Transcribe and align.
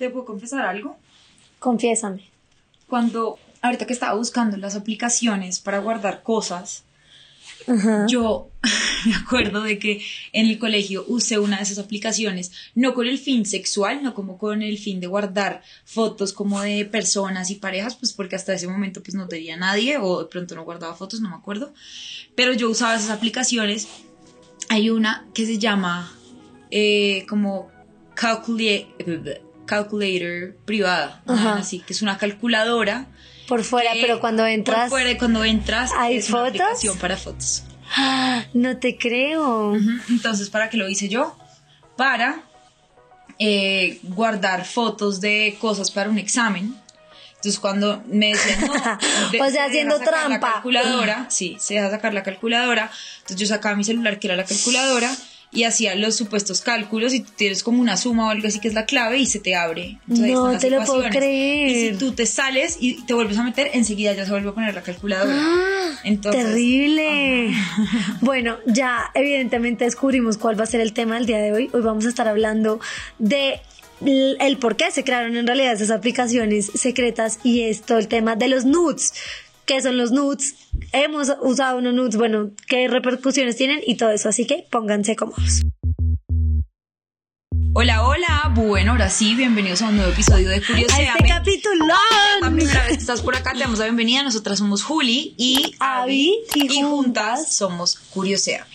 ¿Te 0.00 0.08
puedo 0.08 0.24
confesar 0.24 0.64
algo? 0.64 0.96
Confiésame. 1.58 2.30
Cuando, 2.88 3.38
ahorita 3.60 3.86
que 3.86 3.92
estaba 3.92 4.14
buscando 4.14 4.56
las 4.56 4.74
aplicaciones 4.74 5.60
para 5.60 5.80
guardar 5.80 6.22
cosas, 6.22 6.84
yo 8.08 8.48
me 9.04 9.14
acuerdo 9.14 9.62
de 9.62 9.78
que 9.78 10.02
en 10.32 10.46
el 10.46 10.58
colegio 10.58 11.04
usé 11.06 11.38
una 11.38 11.58
de 11.58 11.64
esas 11.64 11.78
aplicaciones, 11.78 12.50
no 12.74 12.94
con 12.94 13.06
el 13.08 13.18
fin 13.18 13.44
sexual, 13.44 14.02
no 14.02 14.14
como 14.14 14.38
con 14.38 14.62
el 14.62 14.78
fin 14.78 15.00
de 15.00 15.06
guardar 15.06 15.62
fotos 15.84 16.32
como 16.32 16.62
de 16.62 16.86
personas 16.86 17.50
y 17.50 17.56
parejas, 17.56 17.94
pues 17.94 18.14
porque 18.14 18.36
hasta 18.36 18.54
ese 18.54 18.68
momento 18.68 19.02
pues 19.02 19.14
no 19.14 19.28
tenía 19.28 19.58
nadie 19.58 19.98
o 19.98 20.22
de 20.22 20.30
pronto 20.30 20.54
no 20.54 20.64
guardaba 20.64 20.94
fotos, 20.96 21.20
no 21.20 21.28
me 21.28 21.36
acuerdo, 21.36 21.74
pero 22.34 22.54
yo 22.54 22.70
usaba 22.70 22.94
esas 22.94 23.10
aplicaciones. 23.10 23.86
Hay 24.70 24.88
una 24.88 25.26
que 25.34 25.44
se 25.44 25.58
llama 25.58 26.10
eh, 26.70 27.26
como 27.28 27.70
calculator 29.70 30.56
privada, 30.64 31.22
así 31.26 31.78
que 31.78 31.92
es 31.92 32.02
una 32.02 32.18
calculadora. 32.18 33.06
Por 33.46 33.62
fuera, 33.62 33.92
pero 33.94 34.18
cuando 34.18 34.44
entras. 34.44 34.90
Por 34.90 35.00
fuera, 35.00 35.16
cuando 35.16 35.44
entras. 35.44 35.92
¿Hay 35.96 36.16
es 36.16 36.26
fotos? 36.26 36.40
Una 36.40 36.48
aplicación 36.48 36.98
para 36.98 37.16
fotos. 37.16 37.62
no 38.54 38.78
te 38.78 38.98
creo. 38.98 39.76
Entonces, 40.08 40.50
¿para 40.50 40.68
qué 40.70 40.76
lo 40.76 40.88
hice 40.88 41.08
yo? 41.08 41.36
Para 41.96 42.42
eh, 43.38 44.00
guardar 44.02 44.64
fotos 44.64 45.20
de 45.20 45.56
cosas 45.60 45.92
para 45.92 46.10
un 46.10 46.18
examen. 46.18 46.74
Entonces, 47.36 47.60
cuando 47.60 48.02
me 48.06 48.30
decían, 48.30 48.60
no, 48.66 48.72
de, 49.32 49.40
o 49.40 49.50
sea, 49.50 49.66
haciendo 49.66 50.00
trampa. 50.00 50.48
La 50.48 50.52
calculadora, 50.54 51.26
sí, 51.30 51.56
se 51.60 51.74
deja 51.74 51.90
sacar 51.90 52.12
la 52.12 52.24
calculadora. 52.24 52.90
Entonces, 53.18 53.36
yo 53.36 53.46
sacaba 53.46 53.76
mi 53.76 53.84
celular, 53.84 54.18
que 54.18 54.26
era 54.26 54.36
la 54.36 54.44
calculadora, 54.44 55.14
y 55.52 55.64
hacía 55.64 55.94
los 55.96 56.14
supuestos 56.14 56.60
cálculos 56.60 57.12
y 57.12 57.20
tú 57.20 57.32
tienes 57.34 57.62
como 57.62 57.80
una 57.80 57.96
suma 57.96 58.28
o 58.28 58.30
algo 58.30 58.46
así 58.46 58.60
que 58.60 58.68
es 58.68 58.74
la 58.74 58.86
clave 58.86 59.18
y 59.18 59.26
se 59.26 59.40
te 59.40 59.56
abre. 59.56 59.98
Entonces, 60.08 60.32
no 60.32 60.58
te 60.58 60.70
lo 60.70 60.84
puedo 60.84 61.08
creer. 61.08 61.70
Y 61.70 61.90
si 61.90 61.96
tú 61.96 62.12
te 62.12 62.26
sales 62.26 62.76
y 62.78 63.04
te 63.04 63.14
vuelves 63.14 63.36
a 63.38 63.42
meter, 63.42 63.70
enseguida 63.72 64.12
ya 64.12 64.24
se 64.24 64.30
vuelve 64.30 64.50
a 64.50 64.52
poner 64.52 64.74
la 64.74 64.82
calculadora. 64.82 65.34
¡Ah! 65.36 66.00
Entonces, 66.04 66.44
terrible. 66.44 67.52
Bueno, 68.20 68.58
ya 68.66 69.10
evidentemente 69.14 69.84
descubrimos 69.84 70.36
cuál 70.36 70.58
va 70.58 70.64
a 70.64 70.66
ser 70.66 70.80
el 70.80 70.92
tema 70.92 71.16
del 71.16 71.26
día 71.26 71.38
de 71.38 71.52
hoy. 71.52 71.70
Hoy 71.72 71.80
vamos 71.80 72.06
a 72.06 72.08
estar 72.08 72.28
hablando 72.28 72.80
de 73.18 73.60
el 74.02 74.56
por 74.58 74.76
qué 74.76 74.90
se 74.90 75.04
crearon 75.04 75.36
en 75.36 75.46
realidad 75.46 75.72
esas 75.72 75.90
aplicaciones 75.90 76.70
secretas 76.74 77.38
y 77.42 77.62
es 77.62 77.82
todo 77.82 77.98
el 77.98 78.08
tema 78.08 78.36
de 78.36 78.48
los 78.48 78.64
nudes 78.64 79.12
qué 79.70 79.80
son 79.80 79.96
los 79.96 80.10
nudes, 80.10 80.56
hemos 80.90 81.32
usado 81.42 81.78
unos 81.78 81.94
nudes, 81.94 82.16
bueno, 82.16 82.50
qué 82.66 82.88
repercusiones 82.88 83.54
tienen 83.54 83.80
y 83.86 83.94
todo 83.94 84.10
eso, 84.10 84.28
así 84.28 84.44
que 84.44 84.66
pónganse 84.68 85.14
cómodos. 85.14 85.62
Hola, 87.72 88.04
hola, 88.04 88.52
bueno, 88.56 88.90
ahora 88.90 89.08
sí, 89.08 89.36
bienvenidos 89.36 89.80
a 89.82 89.90
un 89.90 89.98
nuevo 89.98 90.10
episodio 90.10 90.48
de 90.48 90.60
Curiosidad. 90.60 91.14
este 91.16 91.28
capítulo. 91.28 91.86
La 92.40 92.50
primera 92.50 92.80
vez 92.82 92.94
que 92.94 92.98
estás 92.98 93.22
por 93.22 93.36
acá, 93.36 93.52
te 93.52 93.60
damos 93.60 93.78
la 93.78 93.84
bienvenida. 93.84 94.24
Nosotras 94.24 94.58
somos 94.58 94.82
Juli 94.82 95.36
y 95.38 95.76
Avi, 95.78 96.40
y, 96.52 96.78
y 96.78 96.82
juntas 96.82 97.54
somos 97.54 97.94
Curiosidad. 97.94 98.66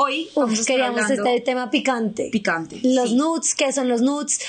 Hoy 0.00 0.28
Uf, 0.34 0.64
queríamos 0.64 1.10
este 1.10 1.40
tema 1.40 1.70
picante. 1.70 2.28
Picante. 2.30 2.80
Los 2.84 3.10
sí. 3.10 3.14
nudes, 3.16 3.54
¿qué 3.56 3.72
son 3.72 3.88
los 3.88 4.00
nudes? 4.00 4.40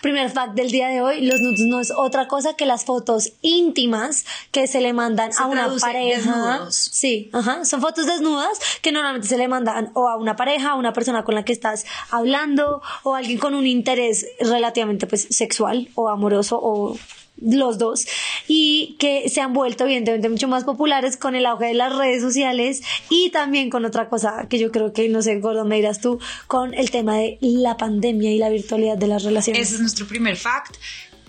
Primer 0.00 0.30
fact 0.30 0.54
del 0.54 0.70
día 0.70 0.88
de 0.88 1.00
hoy, 1.00 1.22
los 1.22 1.40
nudes 1.40 1.60
no 1.60 1.80
es 1.80 1.90
otra 1.90 2.28
cosa 2.28 2.54
que 2.54 2.66
las 2.66 2.84
fotos 2.84 3.32
íntimas 3.42 4.24
que 4.50 4.66
se 4.66 4.80
le 4.80 4.92
mandan 4.92 5.32
Se 5.32 5.42
a 5.42 5.46
una 5.46 5.68
pareja. 5.80 6.16
desnudos. 6.30 6.74
Sí, 6.76 7.30
ajá, 7.32 7.64
son 7.64 7.80
fotos 7.80 8.06
desnudas 8.06 8.58
que 8.82 8.92
normalmente 8.92 9.28
se 9.28 9.38
le 9.38 9.48
mandan 9.48 9.90
o 9.94 10.08
a 10.08 10.16
una 10.16 10.36
pareja, 10.36 10.70
a 10.70 10.74
una 10.74 10.92
persona 10.92 11.24
con 11.24 11.34
la 11.34 11.44
que 11.44 11.52
estás 11.52 11.84
hablando 12.10 12.82
o 13.02 13.14
a 13.14 13.18
alguien 13.18 13.38
con 13.38 13.54
un 13.54 13.66
interés 13.66 14.26
relativamente 14.40 15.06
pues 15.06 15.26
sexual 15.30 15.88
o 15.94 16.08
amoroso 16.08 16.58
o 16.62 16.96
los 17.36 17.78
dos 17.78 18.06
y 18.46 18.96
que 18.98 19.28
se 19.28 19.40
han 19.40 19.52
vuelto 19.52 19.84
evidentemente 19.84 20.28
mucho 20.28 20.48
más 20.48 20.64
populares 20.64 21.16
con 21.16 21.34
el 21.34 21.46
auge 21.46 21.66
de 21.66 21.74
las 21.74 21.94
redes 21.94 22.22
sociales 22.22 22.82
y 23.10 23.30
también 23.30 23.70
con 23.70 23.84
otra 23.84 24.08
cosa 24.08 24.46
que 24.48 24.58
yo 24.58 24.70
creo 24.70 24.92
que 24.92 25.08
no 25.08 25.20
sé 25.20 25.40
Gordon 25.40 25.66
me 25.68 25.76
dirás 25.76 26.00
tú 26.00 26.20
con 26.46 26.74
el 26.74 26.90
tema 26.90 27.16
de 27.16 27.38
la 27.40 27.76
pandemia 27.76 28.30
y 28.30 28.38
la 28.38 28.48
virtualidad 28.50 28.96
de 28.96 29.08
las 29.08 29.24
relaciones 29.24 29.60
Ese 29.62 29.74
es 29.74 29.80
nuestro 29.80 30.06
primer 30.06 30.36
fact. 30.36 30.76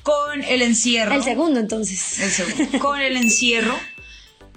Con 0.03 0.43
el 0.43 0.61
encierro. 0.61 1.13
el 1.15 1.23
segundo 1.23 1.59
entonces 1.59 2.19
El 2.19 2.29
segundo. 2.29 2.79
Con 2.79 2.99
el 3.01 3.17
encierro, 3.17 3.73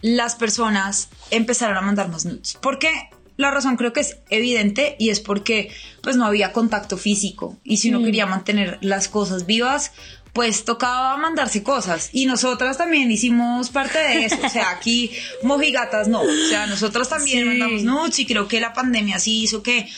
las 0.02 0.36
personas 0.36 1.08
empezaron 1.30 1.76
a 1.78 1.80
mandar 1.80 2.08
más 2.10 2.24
nudes. 2.26 2.58
¿Por 2.60 2.78
qué? 2.78 2.90
La 3.38 3.50
razón 3.50 3.76
creo 3.76 3.92
que 3.92 4.00
es 4.00 4.18
evidente 4.30 4.96
y 4.98 5.10
es 5.10 5.20
porque 5.20 5.70
pues 6.02 6.16
no 6.16 6.26
había 6.26 6.52
contacto 6.52 6.98
físico 6.98 7.56
y 7.64 7.78
si 7.78 7.88
uno 7.88 8.00
Mm. 8.00 8.04
quería 8.04 8.26
mantener 8.26 8.78
las 8.82 9.08
cosas 9.08 9.46
vivas 9.46 9.92
pues 10.32 10.64
tocaba 10.64 11.16
mandarse 11.16 11.62
cosas 11.62 12.10
y 12.12 12.26
nosotras 12.26 12.78
también 12.78 13.10
hicimos 13.10 13.70
parte 13.70 13.98
de 13.98 14.24
eso, 14.26 14.36
o 14.44 14.48
sea, 14.48 14.70
aquí 14.76 15.10
mojigatas 15.42 16.08
no, 16.08 16.20
o 16.22 16.48
sea, 16.48 16.66
nosotras 16.66 17.08
también 17.08 17.40
Sí. 17.44 17.44
mandamos 17.58 17.82
nudes 17.84 18.18
y 18.18 18.26
creo 18.26 18.46
que 18.48 18.60
la 18.60 18.72
pandemia 18.72 19.18
sí 19.18 19.42
hizo 19.42 19.62
que 19.62 19.88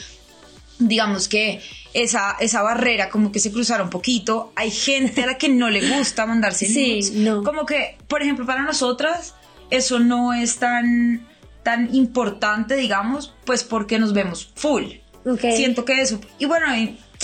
digamos 0.79 1.29
que 1.29 1.61
esa, 1.93 2.37
esa 2.41 2.63
barrera 2.63 3.11
como 3.11 3.33
que 3.33 3.41
se 3.41 3.51
cruzara 3.53 3.83
un 3.83 3.91
poquito. 3.91 4.53
Hay 4.57 4.71
gente 4.71 5.25
a 5.25 5.27
la 5.27 5.37
que 5.39 5.49
no 5.49 5.69
le 5.69 5.97
gusta 5.97 6.25
mandarse 6.25 6.67
Sí, 6.67 6.93
nudes. 7.01 7.13
no. 7.13 7.43
Como 7.43 7.67
que, 7.67 7.99
por 8.09 8.23
ejemplo, 8.23 8.47
para 8.47 8.63
nosotras 8.63 9.35
eso 9.71 9.99
no 9.99 10.33
es 10.33 10.57
tan, 10.57 11.27
tan 11.65 11.93
importante, 11.95 12.77
digamos, 12.77 13.35
pues 13.45 13.65
porque 13.65 13.99
nos 13.99 14.13
vemos 14.15 14.51
full. 14.55 14.85
Ok. 15.27 15.41
Siento 15.55 15.85
que 15.85 16.01
eso... 16.01 16.21
Y 16.39 16.45
bueno, 16.47 16.67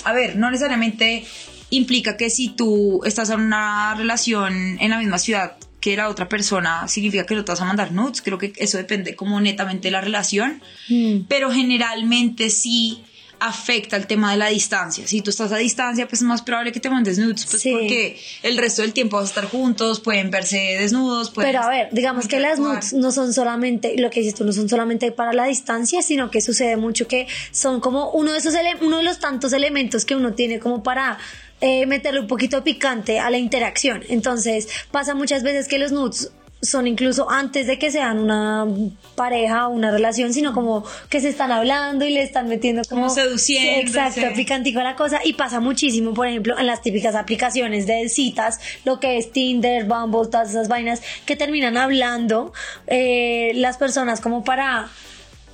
a 0.04 0.12
ver, 0.12 0.36
no 0.36 0.50
necesariamente 0.50 1.24
implica 1.70 2.16
que 2.16 2.30
si 2.30 2.48
tú 2.50 3.00
estás 3.04 3.30
en 3.30 3.40
una 3.40 3.94
relación 3.96 4.78
en 4.80 4.90
la 4.90 4.98
misma 4.98 5.18
ciudad 5.18 5.56
que 5.80 5.96
la 5.96 6.08
otra 6.08 6.28
persona, 6.28 6.88
significa 6.88 7.26
que 7.26 7.34
no 7.34 7.44
te 7.44 7.52
vas 7.52 7.60
a 7.60 7.64
mandar 7.64 7.92
nudes. 7.92 8.20
Creo 8.22 8.38
que 8.38 8.52
eso 8.56 8.76
depende 8.78 9.14
como 9.14 9.40
netamente 9.40 9.88
de 9.88 9.92
la 9.92 10.00
relación 10.00 10.60
Mm. 10.88 11.20
pero 11.28 11.50
generalmente 11.52 12.50
sí 12.50 13.02
afecta 13.38 13.96
el 13.96 14.06
tema 14.06 14.30
de 14.32 14.38
la 14.38 14.48
distancia. 14.48 15.06
Si 15.06 15.20
tú 15.20 15.28
estás 15.28 15.52
a 15.52 15.58
distancia, 15.58 16.08
pues 16.08 16.22
es 16.22 16.26
más 16.26 16.40
probable 16.40 16.72
que 16.72 16.80
te 16.80 16.88
mandes 16.88 17.18
nudes, 17.18 17.44
pues 17.44 17.60
Sí. 17.62 17.70
porque 17.70 18.18
el 18.42 18.56
resto 18.56 18.80
del 18.82 18.94
tiempo 18.94 19.16
vas 19.18 19.26
a 19.26 19.28
estar 19.28 19.44
juntos, 19.44 20.00
pueden 20.00 20.30
verse 20.30 20.56
desnudos, 20.80 21.30
pueden 21.30 21.52
Pero 21.52 21.62
a 21.64 21.68
ver, 21.68 21.88
digamos 21.92 22.28
que 22.28 22.40
las 22.40 22.58
nudes 22.58 22.94
no 22.94 23.12
son 23.12 23.34
solamente, 23.34 23.94
lo 23.98 24.08
que 24.10 24.20
dices 24.20 24.34
tú, 24.36 24.44
no 24.44 24.52
son 24.54 24.68
solamente 24.70 25.12
para 25.12 25.34
la 25.34 25.44
distancia, 25.44 26.00
sino 26.00 26.30
que 26.30 26.40
sucede 26.40 26.78
mucho 26.78 27.06
que 27.08 27.26
son 27.52 27.80
como 27.80 28.10
uno 28.12 28.32
de 28.32 28.38
esos 28.38 28.54
uno 28.80 28.96
de 28.96 29.02
los 29.02 29.18
tantos 29.20 29.52
elementos 29.52 30.06
que 30.06 30.16
uno 30.16 30.32
tiene 30.32 30.58
como 30.58 30.82
para 30.82 31.18
eh, 31.60 31.86
meterle 31.86 32.20
un 32.20 32.26
poquito 32.26 32.62
picante 32.62 33.18
a 33.18 33.30
la 33.30 33.38
interacción. 33.38 34.02
Entonces, 34.08 34.68
pasa 34.90 35.14
muchas 35.14 35.42
veces 35.42 35.68
que 35.68 35.78
los 35.78 35.92
nudes 35.92 36.32
son 36.62 36.86
incluso 36.86 37.30
antes 37.30 37.66
de 37.66 37.78
que 37.78 37.90
sean 37.90 38.18
una 38.18 38.66
pareja 39.14 39.68
o 39.68 39.70
una 39.70 39.90
relación, 39.90 40.32
sino 40.32 40.52
como 40.52 40.84
que 41.08 41.20
se 41.20 41.28
están 41.28 41.52
hablando 41.52 42.04
y 42.04 42.10
le 42.10 42.22
están 42.22 42.48
metiendo 42.48 42.82
como, 42.88 43.02
Como 43.02 43.14
seduciéndose. 43.14 43.98
Exacto, 43.98 44.34
picantico 44.34 44.80
a 44.80 44.84
la 44.84 44.96
cosa 44.96 45.20
y 45.24 45.34
pasa 45.34 45.60
muchísimo, 45.60 46.14
por 46.14 46.26
ejemplo, 46.26 46.58
en 46.58 46.66
las 46.66 46.82
típicas 46.82 47.14
aplicaciones 47.14 47.86
de 47.86 48.08
citas, 48.08 48.58
lo 48.84 49.00
que 49.00 49.18
es 49.18 49.32
Tinder, 49.32 49.84
Bumble, 49.84 50.30
todas 50.30 50.50
esas 50.50 50.68
vainas 50.68 51.02
que 51.24 51.36
terminan 51.36 51.76
hablando 51.76 52.52
eh, 52.86 53.52
las 53.54 53.76
personas 53.76 54.20
como 54.20 54.42
para, 54.42 54.88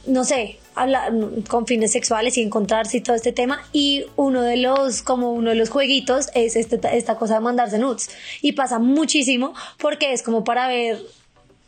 no 0.06 0.24
sé, 0.24 0.58
hablar 0.74 1.12
con 1.48 1.66
fines 1.66 1.92
sexuales 1.92 2.36
y 2.38 2.42
encontrarse 2.42 2.98
y 2.98 3.00
todo 3.00 3.16
este 3.16 3.32
tema 3.32 3.62
y 3.72 4.04
uno 4.16 4.42
de 4.42 4.56
los 4.56 5.02
como 5.02 5.32
uno 5.32 5.50
de 5.50 5.56
los 5.56 5.70
jueguitos 5.70 6.28
es 6.34 6.56
este, 6.56 6.80
esta 6.96 7.16
cosa 7.16 7.34
de 7.34 7.40
mandarse 7.40 7.78
nudes 7.78 8.10
y 8.40 8.52
pasa 8.52 8.78
muchísimo 8.78 9.54
porque 9.78 10.12
es 10.12 10.22
como 10.22 10.44
para 10.44 10.68
ver 10.68 10.98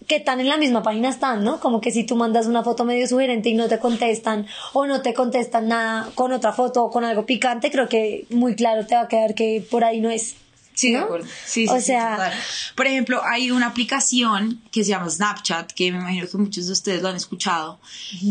que 0.06 0.20
tan 0.20 0.40
en 0.40 0.48
la 0.48 0.56
misma 0.56 0.82
página 0.82 1.08
están, 1.08 1.44
¿no? 1.44 1.60
Como 1.60 1.80
que 1.80 1.90
si 1.90 2.04
tú 2.04 2.16
mandas 2.16 2.46
una 2.46 2.62
foto 2.62 2.84
medio 2.84 3.06
sugerente 3.06 3.48
y 3.48 3.54
no 3.54 3.68
te 3.68 3.78
contestan 3.78 4.46
o 4.72 4.86
no 4.86 5.00
te 5.02 5.14
contestan 5.14 5.68
nada 5.68 6.10
con 6.14 6.32
otra 6.32 6.52
foto 6.52 6.84
o 6.84 6.90
con 6.90 7.04
algo 7.04 7.24
picante, 7.24 7.70
creo 7.70 7.88
que 7.88 8.26
muy 8.30 8.54
claro 8.54 8.86
te 8.86 8.94
va 8.94 9.02
a 9.02 9.08
quedar 9.08 9.34
que 9.34 9.64
por 9.70 9.84
ahí 9.84 10.00
no 10.00 10.10
es. 10.10 10.36
Sí, 10.74 10.90
de 10.90 10.98
¿no? 10.98 11.04
acuerdo. 11.04 11.26
Sí, 11.46 11.66
O 11.68 11.76
sí, 11.78 11.82
sea- 11.86 12.16
total. 12.16 12.32
Por 12.74 12.86
ejemplo, 12.88 13.22
hay 13.24 13.50
una 13.52 13.66
aplicación 13.68 14.60
que 14.72 14.82
se 14.82 14.90
llama 14.90 15.08
Snapchat, 15.08 15.70
que 15.72 15.92
me 15.92 15.98
imagino 15.98 16.26
que 16.28 16.36
muchos 16.36 16.66
de 16.66 16.72
ustedes 16.72 17.00
lo 17.00 17.08
han 17.08 17.16
escuchado. 17.16 17.78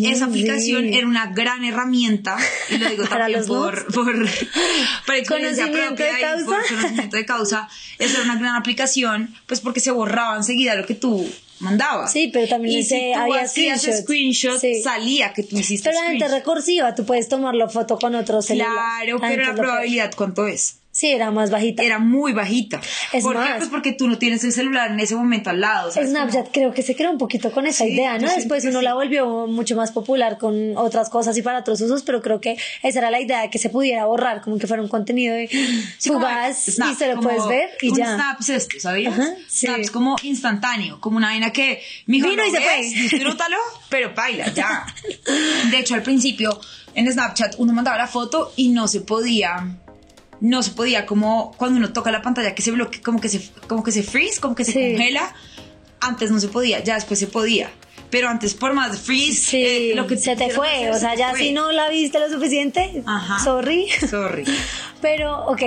Esa 0.03 0.25
aplicación 0.25 0.83
sí. 0.83 0.97
era 0.97 1.07
una 1.07 1.27
gran 1.27 1.63
herramienta, 1.63 2.37
y 2.69 2.77
lo 2.79 2.89
digo 2.89 3.03
también 3.09 3.39
los 3.39 3.47
por, 3.47 3.85
por, 3.93 4.13
por 5.05 5.15
experiencia 5.15 5.67
Conocimiento 5.67 6.03
de 6.03 6.21
causa. 6.21 6.45
por 6.45 6.67
conocimiento 6.67 7.17
de 7.17 7.25
causa. 7.25 7.69
Esa 7.97 8.13
era 8.15 8.23
una 8.23 8.35
gran 8.39 8.55
aplicación, 8.55 9.33
pues 9.47 9.61
porque 9.61 9.79
se 9.79 9.91
borraba 9.91 10.35
enseguida 10.35 10.75
lo 10.75 10.85
que 10.85 10.95
tú 10.95 11.25
mandabas. 11.59 12.11
Sí, 12.11 12.29
pero 12.33 12.47
también 12.49 12.75
y 12.75 12.79
ese- 12.81 12.89
si 12.99 13.13
tú 13.13 13.19
había 13.19 13.41
hacías 13.43 13.79
screenshots. 13.81 14.03
screenshot, 14.03 14.59
Sí. 14.59 14.81
salía 14.83 15.31
que 15.33 15.43
tú 15.43 15.57
hiciste 15.57 15.89
Pero 15.89 16.01
la 16.01 16.09
gente 16.09 16.25
screenshot. 16.25 16.45
recursiva, 16.45 16.93
tú 16.95 17.05
puedes 17.05 17.29
tomar 17.29 17.55
la 17.55 17.69
foto 17.69 17.97
con 17.97 18.15
otro 18.15 18.41
celular. 18.41 18.67
Claro, 18.73 19.19
La 19.19 19.27
pero 19.29 19.45
la 19.47 19.55
probabilidad, 19.55 20.11
¿cuánto 20.15 20.45
es? 20.45 20.79
Sí, 20.95 21.07
era 21.07 21.31
más 21.31 21.49
bajita. 21.49 21.81
Era 21.81 21.97
muy 21.97 22.33
bajita. 22.33 22.79
Es 23.11 23.23
¿Por 23.23 23.33
qué? 23.33 23.39
más- 23.39 23.57
Pues 23.57 23.69
porque 23.69 23.93
tú 23.93 24.07
no 24.07 24.19
tienes 24.19 24.43
el 24.43 24.51
celular 24.53 24.91
en 24.91 24.99
ese 24.99 25.15
momento 25.15 25.49
al 25.49 25.59
lado. 25.59 25.91
¿sabes? 25.91 26.11
Snapchat 26.11 26.49
creo 26.53 26.71
que 26.71 26.83
se 26.83 26.95
creó 26.95 27.09
un 27.09 27.17
poquito 27.17 27.51
con 27.51 27.65
esa 27.65 27.83
Sí, 27.83 27.93
idea, 27.93 28.19
¿no? 28.19 28.29
Después 28.29 28.63
uno 28.65 28.77
sí. 28.77 28.85
la 28.85 28.93
volvió 28.93 29.47
mucho 29.47 29.75
más 29.75 29.91
popular 29.91 30.37
con 30.37 30.77
otras 30.77 31.09
cosas 31.09 31.35
y 31.35 31.41
para 31.41 31.57
otros 31.61 31.81
usos, 31.81 32.03
pero 32.03 32.21
creo 32.21 32.39
que 32.39 32.57
esa 32.83 32.99
era 32.99 33.09
la 33.09 33.19
idea 33.19 33.41
de 33.41 33.49
que 33.49 33.57
se 33.57 33.71
pudiera 33.71 34.05
borrar, 34.05 34.41
como 34.41 34.59
que 34.59 34.67
fuera 34.67 34.83
un 34.83 34.87
contenido 34.87 35.33
de 35.35 35.47
Sí, 35.97 36.09
fugaz 36.11 36.65
snap, 36.65 36.91
y 36.91 36.95
se 36.95 37.07
lo 37.11 37.19
puedes 37.21 37.47
ver 37.47 37.71
y 37.81 37.89
un 37.89 37.97
ya. 37.97 38.13
snap 38.13 38.39
es 38.41 38.49
esto, 38.49 38.79
¿sabías? 38.79 39.17
Ajá, 39.17 39.33
sí. 39.47 39.65
Snap 39.65 39.79
es 39.79 39.89
como 39.89 40.15
instantáneo, 40.21 41.01
como 41.01 41.17
una 41.17 41.29
vaina 41.29 41.51
que 41.51 41.81
mijo, 42.05 42.29
Vino 42.29 42.43
lo 42.43 42.47
y 42.49 42.51
se 42.51 42.59
ves, 42.59 42.93
fue. 42.93 43.01
disfrútalo, 43.01 43.57
pero 43.89 44.13
baila, 44.13 44.53
ya. 44.53 44.85
De 45.71 45.79
hecho, 45.79 45.95
al 45.95 46.03
principio 46.03 46.61
en 46.93 47.11
Snapchat 47.11 47.55
uno 47.57 47.73
mandaba 47.73 47.97
la 47.97 48.05
foto 48.05 48.53
y 48.55 48.69
no 48.69 48.87
se 48.87 49.01
podía 49.01 49.65
no 50.43 50.61
se 50.61 50.71
podía 50.71 51.05
como 51.05 51.53
cuando 51.57 51.79
uno 51.79 51.93
toca 51.93 52.11
la 52.11 52.21
pantalla 52.21 52.53
que 52.53 52.61
se 52.61 52.71
bloquea, 52.71 53.01
como 53.01 53.19
que 53.21 53.29
se 53.29 53.49
como 53.67 53.81
que 53.81 53.91
se 53.93 54.03
freeze, 54.03 54.41
como 54.41 54.55
que 54.55 54.65
se 54.65 54.73
Sí. 54.73 54.89
congela. 54.91 55.33
Antes 56.01 56.31
no 56.31 56.39
se 56.41 56.49
podía, 56.49 56.83
ya 56.83 56.95
después 56.95 57.17
se 57.17 57.27
podía. 57.27 57.71
Pero 58.09 58.27
antes 58.29 58.53
por 58.53 58.73
más 58.73 58.99
freeze, 58.99 59.51
Sí, 59.51 59.63
eh, 59.65 59.93
lo 59.95 60.05
que 60.05 60.17
se 60.17 60.35
te 60.35 60.49
fue, 60.49 60.67
hacer, 60.69 60.91
o 60.91 60.93
se 60.95 60.99
sea, 60.99 61.15
ya 61.15 61.29
fue. 61.31 61.39
si 61.39 61.51
no 61.53 61.71
la 61.71 61.87
viste 61.89 62.19
lo 62.19 62.29
suficiente, 62.29 63.01
Ajá. 63.05 63.39
sorry. 63.43 63.87
Sorry. 64.09 64.43
Pero, 65.01 65.45
ok, 65.47 65.61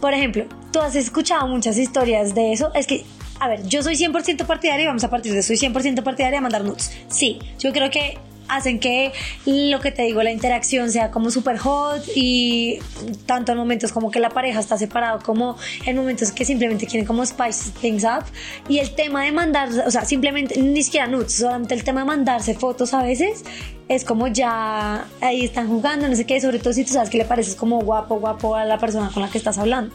por 0.00 0.12
ejemplo, 0.12 0.44
tú 0.72 0.80
has 0.80 0.96
escuchado 0.96 1.46
muchas 1.46 1.78
historias 1.78 2.34
de 2.34 2.52
eso. 2.52 2.70
Es 2.74 2.86
que, 2.88 3.04
a 3.40 3.48
ver, 3.48 3.66
yo 3.68 3.82
soy 3.82 3.94
100% 3.96 4.44
partidaria 4.44 4.82
y 4.82 4.86
vamos 4.88 5.04
a 5.04 5.08
partir 5.10 5.32
de 5.34 5.42
soy 5.44 5.56
100% 5.56 6.02
partidaria 6.02 6.38
de 6.38 6.42
mandar 6.42 6.64
nudes. 6.64 6.90
Sí, 7.08 7.38
yo 7.60 7.72
creo 7.72 7.90
que 7.90 8.18
hacen 8.48 8.80
que 8.80 9.12
lo 9.44 9.80
que 9.80 9.90
te 9.90 10.02
digo, 10.02 10.22
la 10.22 10.30
interacción 10.30 10.90
sea 10.90 11.10
como 11.10 11.30
súper 11.30 11.58
hot 11.58 12.02
y 12.14 12.78
tanto 13.26 13.52
en 13.52 13.58
momentos 13.58 13.92
como 13.92 14.10
que 14.10 14.20
la 14.20 14.30
pareja 14.30 14.60
está 14.60 14.78
separado 14.78 15.20
como 15.20 15.56
en 15.84 15.96
momentos 15.96 16.32
que 16.32 16.44
simplemente 16.44 16.86
quieren 16.86 17.06
como 17.06 17.24
spice 17.24 17.70
things 17.80 18.04
up 18.04 18.24
y 18.68 18.78
el 18.78 18.94
tema 18.94 19.24
de 19.24 19.32
mandar, 19.32 19.68
o 19.86 19.90
sea, 19.90 20.04
simplemente 20.04 20.60
ni 20.60 20.82
siquiera 20.82 21.06
nudes, 21.06 21.34
solamente 21.34 21.74
el 21.74 21.84
tema 21.84 22.00
de 22.00 22.06
mandarse 22.06 22.54
fotos 22.54 22.94
a 22.94 23.02
veces 23.02 23.44
es 23.88 24.04
como 24.04 24.26
ya 24.26 25.06
ahí 25.20 25.44
están 25.44 25.68
jugando, 25.68 26.08
no 26.08 26.16
sé 26.16 26.26
qué, 26.26 26.40
sobre 26.40 26.58
todo 26.58 26.72
si 26.72 26.84
tú 26.84 26.92
sabes 26.92 27.08
que 27.08 27.18
le 27.18 27.24
pareces 27.24 27.54
como 27.54 27.80
guapo, 27.80 28.18
guapo 28.18 28.56
a 28.56 28.64
la 28.64 28.78
persona 28.78 29.10
con 29.12 29.22
la 29.22 29.30
que 29.30 29.38
estás 29.38 29.58
hablando. 29.58 29.94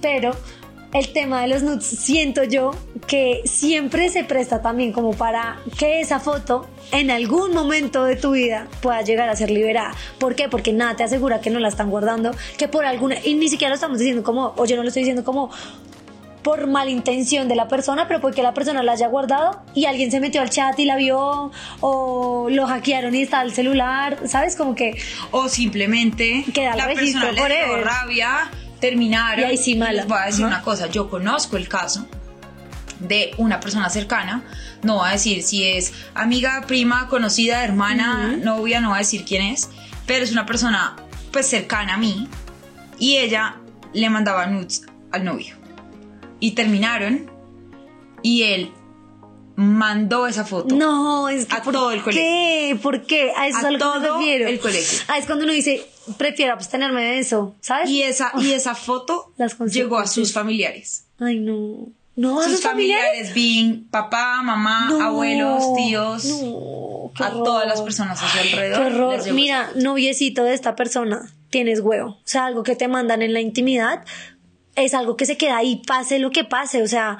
Pero 0.00 0.32
el 0.92 1.12
tema 1.12 1.42
de 1.42 1.48
los 1.48 1.62
nudes, 1.62 1.86
siento 1.86 2.44
yo 2.44 2.70
que 3.06 3.42
siempre 3.44 4.08
se 4.08 4.24
presta 4.24 4.62
también 4.62 4.92
como 4.92 5.12
para 5.12 5.58
que 5.78 6.00
esa 6.00 6.18
foto 6.18 6.66
en 6.92 7.10
algún 7.10 7.52
momento 7.52 8.04
de 8.04 8.16
tu 8.16 8.32
vida 8.32 8.68
pueda 8.80 9.02
llegar 9.02 9.28
a 9.28 9.36
ser 9.36 9.50
liberada. 9.50 9.94
¿Por 10.18 10.34
qué? 10.34 10.48
Porque 10.48 10.72
nada 10.72 10.96
te 10.96 11.04
asegura 11.04 11.40
que 11.40 11.50
no 11.50 11.58
la 11.58 11.68
están 11.68 11.90
guardando, 11.90 12.34
que 12.56 12.68
por 12.68 12.84
alguna, 12.84 13.16
y 13.22 13.34
ni 13.34 13.48
siquiera 13.48 13.70
lo 13.70 13.74
estamos 13.74 13.98
diciendo 13.98 14.22
como, 14.22 14.54
o 14.56 14.64
yo 14.64 14.76
no 14.76 14.82
lo 14.82 14.88
estoy 14.88 15.02
diciendo 15.02 15.24
como 15.24 15.50
por 16.42 16.66
malintención 16.66 17.48
de 17.48 17.56
la 17.56 17.68
persona, 17.68 18.08
pero 18.08 18.20
porque 18.20 18.42
la 18.42 18.54
persona 18.54 18.82
la 18.82 18.92
haya 18.92 19.08
guardado 19.08 19.60
y 19.74 19.84
alguien 19.84 20.10
se 20.10 20.20
metió 20.20 20.40
al 20.40 20.48
chat 20.48 20.78
y 20.78 20.86
la 20.86 20.96
vio, 20.96 21.50
o 21.80 22.48
lo 22.48 22.66
hackearon 22.66 23.14
y 23.14 23.22
está 23.22 23.42
el 23.42 23.52
celular, 23.52 24.18
¿sabes? 24.26 24.56
Como 24.56 24.74
que 24.74 24.96
o 25.30 25.48
simplemente 25.48 26.44
Queda 26.54 26.74
la 26.76 26.86
registro 26.86 27.28
persona 27.28 27.48
le 27.48 27.64
dio 27.66 27.84
rabia, 27.84 28.50
terminaron. 28.80 29.40
Y 29.40 29.44
ahí 29.44 29.56
sí 29.56 29.74
mala. 29.76 29.92
Les 29.92 30.06
voy 30.06 30.18
a 30.18 30.26
decir 30.26 30.44
Ajá. 30.44 30.54
una 30.56 30.62
cosa, 30.62 30.86
yo 30.88 31.08
conozco 31.10 31.56
el 31.56 31.68
caso 31.68 32.06
de 33.00 33.32
una 33.36 33.60
persona 33.60 33.88
cercana, 33.90 34.42
no 34.82 34.96
voy 34.96 35.08
a 35.08 35.12
decir 35.12 35.42
si 35.44 35.64
es 35.64 35.92
amiga, 36.14 36.64
prima, 36.66 37.06
conocida, 37.08 37.62
hermana, 37.64 38.36
novia, 38.42 38.80
no 38.80 38.88
voy 38.88 38.96
a 38.96 38.98
decir 38.98 39.24
quién 39.24 39.42
es, 39.42 39.68
pero 40.06 40.24
es 40.24 40.32
una 40.32 40.46
persona 40.46 40.96
pues 41.32 41.46
cercana 41.46 41.94
a 41.94 41.96
mí 41.96 42.26
y 42.98 43.18
ella 43.18 43.56
le 43.92 44.10
mandaba 44.10 44.46
nudes 44.46 44.82
al 45.12 45.24
novio 45.24 45.54
y 46.40 46.52
terminaron 46.52 47.30
y 48.22 48.42
él 48.42 48.72
mandó 49.54 50.26
esa 50.26 50.44
foto. 50.44 50.74
No, 50.74 51.28
es 51.28 51.46
que 51.46 51.56
A 51.56 51.62
¿por 51.62 51.72
todo 51.72 51.90
el 51.92 52.02
qué? 52.02 52.78
¿Por 52.82 53.06
qué? 53.06 53.32
A 53.36 53.46
eso 53.46 53.58
A 53.58 53.60
es 53.60 53.64
a 53.66 53.70
lo 53.70 53.78
que 53.78 53.84
me 53.84 53.90
todo 54.06 54.18
refiero. 54.18 54.48
el 54.48 54.58
colegio. 54.60 54.98
Ah, 55.08 55.18
es 55.18 55.26
cuando 55.26 55.44
uno 55.44 55.52
dice, 55.52 55.86
prefiero 56.16 56.52
abstenerme 56.52 57.02
de 57.02 57.18
eso, 57.18 57.54
¿sabes? 57.60 57.90
Y 57.90 58.02
esa, 58.02 58.32
y 58.38 58.52
esa 58.52 58.74
foto 58.74 59.32
llegó 59.70 59.98
a 59.98 60.06
sus 60.06 60.32
familiares. 60.32 61.04
Ay, 61.18 61.40
no. 61.40 61.88
No, 62.16 62.42
sus 62.42 62.60
familiares. 62.60 63.32
being 63.32 63.84
papá, 63.90 64.42
mamá, 64.42 64.88
No, 64.90 65.00
abuelos, 65.00 65.62
tíos, 65.76 66.24
no, 66.24 67.12
a 67.24 67.30
todas 67.30 67.64
las 67.68 67.80
personas 67.80 68.20
a 68.20 68.28
su 68.28 68.38
alrededor. 68.38 68.80
Qué 68.80 68.86
horror. 68.86 69.32
Mira, 69.32 69.70
noviecito 69.76 70.42
de 70.42 70.52
esta 70.52 70.74
persona, 70.74 71.32
tienes 71.50 71.78
huevo. 71.78 72.10
O 72.10 72.20
sea, 72.24 72.46
algo 72.46 72.64
que 72.64 72.74
te 72.74 72.88
mandan 72.88 73.22
en 73.22 73.34
la 73.34 73.40
intimidad 73.40 74.04
es 74.74 74.94
algo 74.94 75.16
que 75.16 75.26
se 75.26 75.36
queda 75.36 75.58
ahí, 75.58 75.80
pase 75.86 76.18
lo 76.18 76.32
que 76.32 76.42
pase. 76.42 76.82
O 76.82 76.88
sea, 76.88 77.18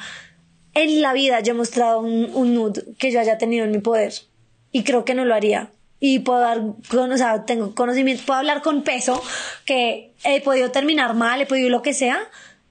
en 0.75 1.00
la 1.00 1.12
vida 1.12 1.38
yo 1.40 1.52
he 1.52 1.56
mostrado 1.56 2.00
un, 2.00 2.31
un 2.35 2.55
nude 2.55 2.85
que 2.99 3.12
yo 3.12 3.20
haya 3.20 3.38
tenido 3.38 3.64
en 3.64 3.70
mi 3.70 3.79
poder 3.79 4.12
y 4.73 4.82
creo 4.82 5.05
que 5.05 5.14
no 5.14 5.25
lo 5.25 5.35
haría. 5.35 5.70
Y 6.00 6.21
puedo 6.21 6.39
dar, 6.41 6.61
con- 6.89 7.11
o 7.12 7.17
sea, 7.17 7.45
tengo 7.45 7.75
conocimiento, 7.75 8.23
puedo 8.27 8.39
hablar 8.39 8.62
con 8.62 8.83
peso 8.83 9.21
que 9.65 10.12
he 10.25 10.41
podido 10.41 10.71
terminar 10.71 11.15
mal, 11.15 11.41
he 11.41 11.47
podido 11.47 11.69
lo 11.71 11.83
que 11.83 11.93
sea 11.95 12.19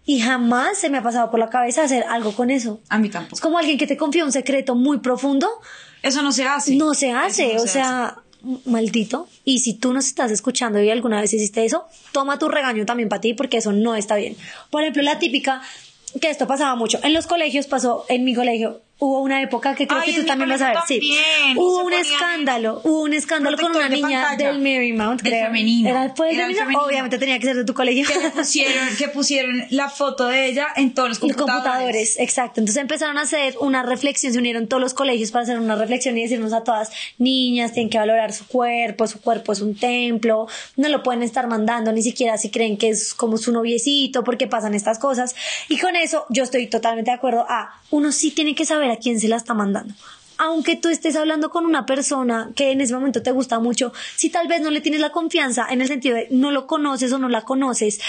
y 0.06 0.22
jamás 0.22 0.78
se 0.78 0.90
me 0.90 1.00
ha 1.00 1.04
pasado 1.04 1.30
por 1.30 1.40
la 1.40 1.50
cabeza 1.50 1.84
hacer 1.84 2.06
algo 2.10 2.32
con 2.34 2.50
eso. 2.50 2.80
A 2.88 2.98
mí 2.98 3.08
Es 3.08 3.14
tampoco. 3.14 3.42
como 3.42 3.58
alguien 3.58 3.78
que 3.78 3.86
te 3.88 3.98
confía 3.98 4.24
un 4.24 4.32
secreto 4.32 4.76
muy 4.76 5.00
profundo 5.00 5.50
Eso 6.02 6.22
no 6.22 6.32
se 6.32 6.46
hace. 6.46 6.76
no 6.78 6.94
se 6.94 7.12
hace, 7.12 7.56
no 7.56 7.64
o 7.64 7.68
se 7.68 7.74
sea, 7.74 8.16
maldito. 8.66 9.28
Y 9.44 9.60
si 9.60 9.74
tú 9.74 9.92
nos 9.94 10.06
estás 10.08 10.32
escuchando 10.32 10.82
y 10.82 10.90
alguna 10.90 11.20
vez 11.20 11.34
hiciste 11.34 11.66
eso, 11.66 11.86
toma 12.14 12.40
tu 12.40 12.48
regaño 12.48 12.86
también 12.86 13.10
para 13.10 13.20
ti 13.22 13.34
porque 13.34 13.58
eso 13.58 13.74
no 13.74 13.96
está 13.96 14.16
bien. 14.16 14.38
Por 14.70 14.82
ejemplo, 14.84 15.04
la 15.04 15.20
típica, 15.20 15.62
que 16.22 16.30
esto 16.30 16.48
pasaba 16.48 16.76
mucho. 16.76 17.00
En 17.04 17.14
los 17.14 17.28
colegios 17.28 17.68
pasó, 17.68 18.06
en 18.08 18.24
mi 18.24 18.34
colegio, 18.34 18.82
hubo 19.00 19.22
una 19.22 19.42
época 19.42 19.76
que 19.76 19.86
creo 19.88 20.00
Ay, 20.02 20.14
que 20.14 20.22
tú 20.22 20.26
también 20.28 20.50
vas 20.50 20.62
a 20.62 20.70
ver. 20.70 20.78
Sí. 20.88 21.00
Hubo 21.56 21.84
un 21.84 21.94
escándalo, 21.94 22.82
hubo 22.84 23.02
un 23.04 23.14
escándalo 23.14 23.58
con 23.58 23.72
una 23.76 23.90
de 23.90 23.96
niña 23.96 24.24
pantalla. 24.30 24.52
del 24.54 24.62
Marymount, 24.62 25.22
creo. 25.22 25.46
femenino. 25.46 25.90
Era, 25.90 26.14
¿fue 26.16 26.28
del 26.28 26.36
Era 26.38 26.48
del 26.48 26.56
femenino? 26.56 26.80
femenino. 26.80 26.82
Obviamente 26.88 27.18
tenía 27.18 27.40
que 27.40 27.46
ser 27.46 27.56
de 27.58 27.66
tu 27.66 27.74
colegio. 27.74 28.06
Que 28.08 28.30
pusieron, 28.32 28.88
que 28.98 29.08
pusieron 29.10 29.64
la 29.70 29.90
foto 29.90 30.26
de 30.28 30.48
ella 30.48 30.68
en 30.76 30.94
todos 30.94 31.10
los 31.10 31.18
Los 31.22 31.28
computadores. 31.36 31.64
computadores, 31.64 32.20
exacto. 32.20 32.60
Entonces 32.60 32.82
empezaron 32.82 33.18
a 33.18 33.22
hacer 33.22 33.56
una 33.60 33.84
reflexión, 33.84 34.34
se 34.34 34.40
unieron 34.40 34.68
todos 34.68 34.82
los 34.82 34.94
colegios 34.94 35.32
para 35.32 35.44
hacer 35.44 35.60
una 35.60 35.76
reflexión 35.76 36.18
y 36.18 36.24
decirnos 36.24 36.54
a 36.54 36.64
todas, 36.64 36.92
niñas, 37.18 37.74
tienen 37.74 37.90
que 37.90 37.98
valorar 37.98 38.34
su 38.34 38.48
cuerpo, 38.48 39.08
su 39.08 39.22
cuerpo 39.22 39.52
es 39.54 39.62
un 39.62 39.76
templo, 39.76 40.48
no 40.76 40.90
lo 40.90 41.04
pueden 41.04 41.24
estar 41.24 41.48
mandando 41.48 41.92
ni 41.92 42.02
siquiera 42.02 42.38
si 42.38 42.50
creen 42.50 42.78
que 42.78 42.90
es 42.90 43.14
como 43.14 43.38
su 43.38 43.52
noviecito, 43.52 44.24
porque 44.24 44.48
pasan 44.48 44.74
estas 44.74 44.98
cosas. 45.00 45.36
Y 45.70 45.78
con 45.78 45.96
eso 45.96 46.26
yo 46.30 46.44
estoy 46.44 46.68
totalmente 46.68 47.12
de 47.12 47.16
acuerdo 47.18 47.46
a, 47.48 47.80
uno 47.92 48.12
sí 48.12 48.32
tiene 48.32 48.56
que 48.56 48.66
saber 48.66 48.87
a 48.92 48.98
quién 48.98 49.20
se 49.20 49.28
la 49.28 49.36
está 49.38 49.54
mandando. 49.54 49.94
Aunque 50.40 50.76
tú 50.76 50.90
estés 50.90 51.16
hablando 51.16 51.50
con 51.50 51.66
una 51.66 51.86
persona 51.88 52.52
que 52.56 52.72
en 52.72 52.82
ese 52.82 52.94
momento 52.94 53.24
te 53.24 53.32
gusta 53.32 53.60
mucho, 53.60 53.92
si 54.16 54.30
tal 54.30 54.48
vez 54.48 54.62
no 54.62 54.70
le 54.70 54.82
tienes 54.82 55.02
la 55.02 55.10
confianza 55.10 55.66
en 55.70 55.82
el 55.82 55.88
sentido 55.88 56.16
de 56.16 56.28
no 56.30 56.52
lo 56.52 56.68
conoces 56.68 57.12
o 57.12 57.18
no 57.18 57.28
la 57.28 57.42
conoces, 57.42 58.00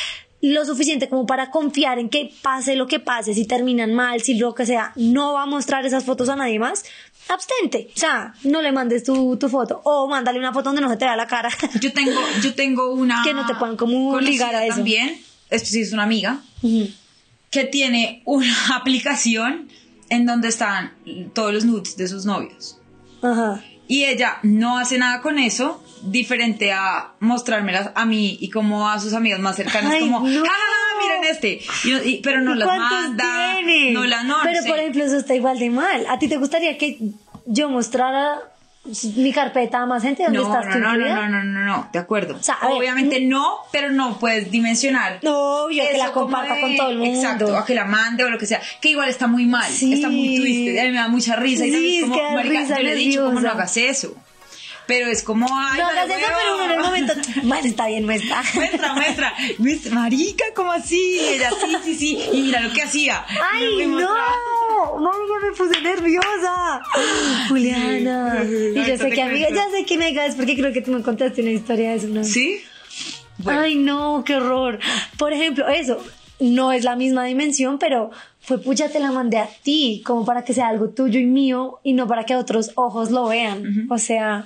lo 0.43 0.65
suficiente 0.67 1.09
como 1.09 1.27
para 1.27 1.51
confiar 1.51 1.99
en 1.99 2.11
que 2.11 2.31
pase 2.43 2.77
lo 2.77 2.87
que 2.87 3.01
pase, 3.01 3.33
si 3.35 3.45
terminan 3.47 3.95
mal, 3.95 4.21
si 4.21 4.35
lo 4.35 4.55
que 4.55 4.67
sea, 4.67 4.93
no 4.95 5.33
va 5.33 5.45
a 5.45 5.47
mostrar 5.47 5.85
esas 5.87 6.05
fotos 6.05 6.29
a 6.29 6.37
nadie 6.37 6.59
más, 6.59 6.85
abstente. 7.29 7.89
O 7.95 7.99
sea, 7.99 8.35
no 8.45 8.63
le 8.63 8.73
mandes 8.73 9.05
tu, 9.05 9.37
tu 9.37 9.49
foto 9.49 9.81
o 9.85 10.07
mándale 10.07 10.39
una 10.39 10.53
foto 10.53 10.65
donde 10.69 10.83
no 10.83 10.91
se 10.91 10.97
te 10.97 11.07
vea 11.07 11.17
la 11.17 11.27
cara. 11.27 11.49
Yo 11.81 11.93
tengo, 11.93 12.21
yo 12.43 12.55
tengo 12.55 12.93
una. 12.93 13.23
Que 13.25 13.33
no 13.35 13.47
te 13.47 13.55
puedan 13.55 13.77
como 13.77 14.21
ligar 14.21 14.55
a 14.55 14.65
eso. 14.67 14.77
También, 14.77 15.19
esto 15.51 15.71
sí 15.71 15.81
es 15.81 15.93
una 15.93 16.03
amiga, 16.05 16.41
Ujú. 16.63 16.89
que 17.51 17.65
tiene 17.65 18.23
una 18.25 18.55
aplicación 18.77 19.69
en 20.11 20.27
donde 20.27 20.49
están 20.49 20.93
todos 21.35 21.53
los 21.53 21.65
nudes 21.65 21.97
de 21.97 22.09
sus 22.09 22.25
novios. 22.25 22.79
Ajá. 23.23 23.63
Y 23.87 24.05
ella 24.05 24.39
no 24.43 24.79
hace 24.79 24.99
nada 24.99 25.23
con 25.23 25.39
eso, 25.39 25.83
diferente 26.03 26.73
a 26.73 27.13
mostrármelas 27.21 27.91
a 27.95 28.05
mí 28.05 28.37
y 28.41 28.51
como 28.51 28.89
a 28.89 29.01
sus 29.01 29.15
amigas 29.15 29.41
más 29.41 29.57
cercanas, 29.57 29.93
Ay, 29.95 30.01
como, 30.01 30.21
no. 30.29 30.43
¡ah, 30.45 31.01
miren 31.03 31.25
este! 31.31 31.61
Y 31.85 31.91
no- 31.93 32.03
y- 32.05 32.21
pero 32.23 32.41
no 32.43 32.55
¿Y 32.55 32.59
las 32.59 32.69
manda, 32.69 33.55
tiene? 33.57 33.93
no 33.93 34.05
la 34.05 34.23
no, 34.25 34.37
Pero 34.45 34.61
por 34.67 34.79
ejemplo, 34.79 35.05
eso 35.05 35.17
está 35.17 35.35
igual 35.35 35.59
de 35.59 35.71
mal. 35.71 36.05
¿A 36.09 36.19
ti 36.19 36.29
te 36.29 36.37
gustaría 36.37 36.77
que 36.77 36.99
yo 37.47 37.71
mostrara 37.71 38.39
mi 39.17 39.33
carpeta 39.33 39.83
a 39.83 39.87
más 39.87 40.03
gente 40.03 40.25
donde 40.25 40.39
no, 40.39 40.45
estás 40.47 40.67
no, 40.67 40.73
tú 40.73 40.79
no, 40.79 40.97
no, 40.97 41.07
no, 41.15 41.29
no, 41.29 41.45
no, 41.45 41.61
no, 41.65 41.89
de 41.93 41.99
acuerdo. 41.99 42.43
sea, 42.43 42.55
a 42.55 42.69
ver, 42.69 42.77
Obviamente 42.79 43.21
no, 43.21 43.59
pero 43.73 43.91
no 43.91 44.19
puedes 44.19 44.51
dimensionar. 44.51 45.19
No, 45.23 45.65
obvio, 45.65 45.85
que 45.91 45.99
la 45.99 46.13
comparta 46.13 46.55
de- 46.55 46.61
con 46.61 46.77
todo 46.77 46.91
el 46.91 46.99
mundo. 46.99 47.15
Exacto, 47.19 47.57
o 47.59 47.65
que 47.65 47.75
la 47.75 47.85
mande 47.85 48.25
o 48.25 48.31
lo 48.31 48.39
que 48.39 48.47
sea. 48.47 48.61
Que 48.81 48.91
igual 48.91 49.09
está 49.09 49.27
muy 49.27 49.47
mal, 49.47 49.71
Sí. 49.71 49.93
está 49.95 50.09
muy 50.09 50.37
twisted. 50.37 50.79
A 50.79 50.85
mí 50.85 50.91
me 50.91 50.97
da 50.97 51.09
mucha 51.09 51.37
risa. 51.37 51.67
y 51.67 51.71
Sí, 51.71 51.75
también 51.75 52.05
es 52.05 52.11
como, 52.11 52.15
que 52.29 52.35
marica, 52.35 52.61
risa 52.61 52.77
yo 52.79 52.83
le 52.83 52.93
he 52.93 52.97
dicho, 52.97 53.25
como 53.27 53.41
no 53.41 53.51
hagas 53.51 53.77
eso. 53.77 54.15
Pero 54.87 55.07
es 55.09 55.23
como, 55.23 55.47
ay, 55.53 55.79
No 55.81 55.87
hagas 55.87 56.09
eso, 56.09 56.19
pero 56.19 56.55
uno 56.55 56.65
en 56.65 56.71
el 56.71 56.81
momento. 56.81 57.13
Bueno, 57.43 57.67
está 57.69 57.87
bien, 57.89 58.07
muestra. 58.07 58.43
Muestra, 58.55 59.35
Marica, 59.93 60.45
¿cómo 60.55 60.73
así? 60.73 61.19
Y 61.21 61.35
ella, 61.35 61.51
sí, 61.51 61.77
sí, 61.85 61.95
sí. 61.95 62.23
Y 62.33 62.43
mira 62.43 62.61
lo 62.61 62.73
que 62.73 62.83
hacía. 62.83 63.25
¡Ay, 63.53 63.83
Y 63.83 63.87
no! 64.99 65.13
ya 65.13 65.47
me 65.47 65.57
puse 65.57 65.81
nerviosa. 65.81 66.81
Juliana. 67.49 68.45
Y 68.45 68.85
yo 68.85 68.97
sé 68.97 69.11
que, 69.11 69.23
amiga, 69.23 69.49
ya 69.51 69.71
sé 69.71 69.85
que 69.85 69.97
me 69.97 70.07
hagas 70.07 70.35
porque 70.35 70.57
creo 70.57 70.73
que 70.73 70.83
tú 70.83 70.93
me 70.93 71.03
contaste 71.03 71.43
una 71.43 71.51
historia 71.51 71.91
de 71.91 71.97
eso, 71.97 72.09
¿no? 72.09 72.25
¿Sí? 72.25 72.61
Bueno, 73.39 73.61
Ay, 73.61 73.77
no, 73.77 74.23
qué 74.25 74.35
horror. 74.37 74.79
Por 75.17 75.33
ejemplo, 75.33 75.69
eso, 75.69 76.03
no 76.41 76.73
es 76.73 76.85
la 76.85 76.97
misma 76.97 77.25
dimensión, 77.25 77.79
pero 77.79 78.11
fue 78.41 78.59
pucha, 78.59 78.89
te 78.89 79.01
la 79.01 79.13
mandé 79.13 79.39
a 79.39 79.49
ti, 79.63 80.03
como 80.05 80.25
para 80.25 80.45
que 80.45 80.55
sea 80.55 80.69
algo 80.69 80.89
tuyo 80.91 81.21
y 81.21 81.27
mío 81.27 81.81
y 81.83 81.93
no 81.93 82.07
para 82.07 82.25
que 82.25 82.37
otros 82.37 82.73
ojos 82.75 83.11
lo 83.11 83.29
vean. 83.29 83.87
O 83.91 83.99
sea, 83.99 84.45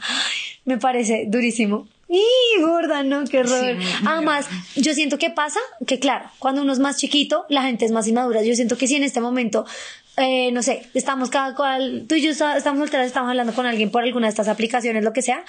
me 0.64 0.78
parece 0.78 1.26
durísimo. 1.28 1.86
¡Y 2.12 2.60
gorda, 2.60 3.02
no! 3.02 3.24
¡Qué 3.24 3.38
horror! 3.38 3.76
Además, 4.06 4.46
yo 4.76 4.92
siento 4.92 5.16
que 5.16 5.30
pasa 5.30 5.60
que, 5.86 5.98
claro, 5.98 6.30
cuando 6.38 6.60
uno 6.60 6.74
es 6.74 6.78
más 6.78 6.98
chiquito, 6.98 7.46
la 7.48 7.62
gente 7.62 7.86
es 7.86 7.90
más 7.90 8.06
inmadura. 8.06 8.42
Yo 8.42 8.54
siento 8.54 8.76
que 8.76 8.86
si 8.86 8.96
en 8.96 9.02
este 9.02 9.20
momento 9.20 9.64
eh, 10.18 10.52
no 10.52 10.62
sé, 10.62 10.86
estamos 10.92 11.30
cada 11.30 11.54
cual, 11.54 12.04
tú 12.06 12.16
y 12.16 12.20
yo 12.20 12.30
estamos 12.30 12.90
estamos 12.92 13.30
hablando 13.30 13.54
con 13.54 13.64
alguien 13.64 13.90
por 13.90 14.02
alguna 14.02 14.26
de 14.26 14.30
estas 14.30 14.48
aplicaciones, 14.48 15.04
lo 15.04 15.14
que 15.14 15.22
sea, 15.22 15.42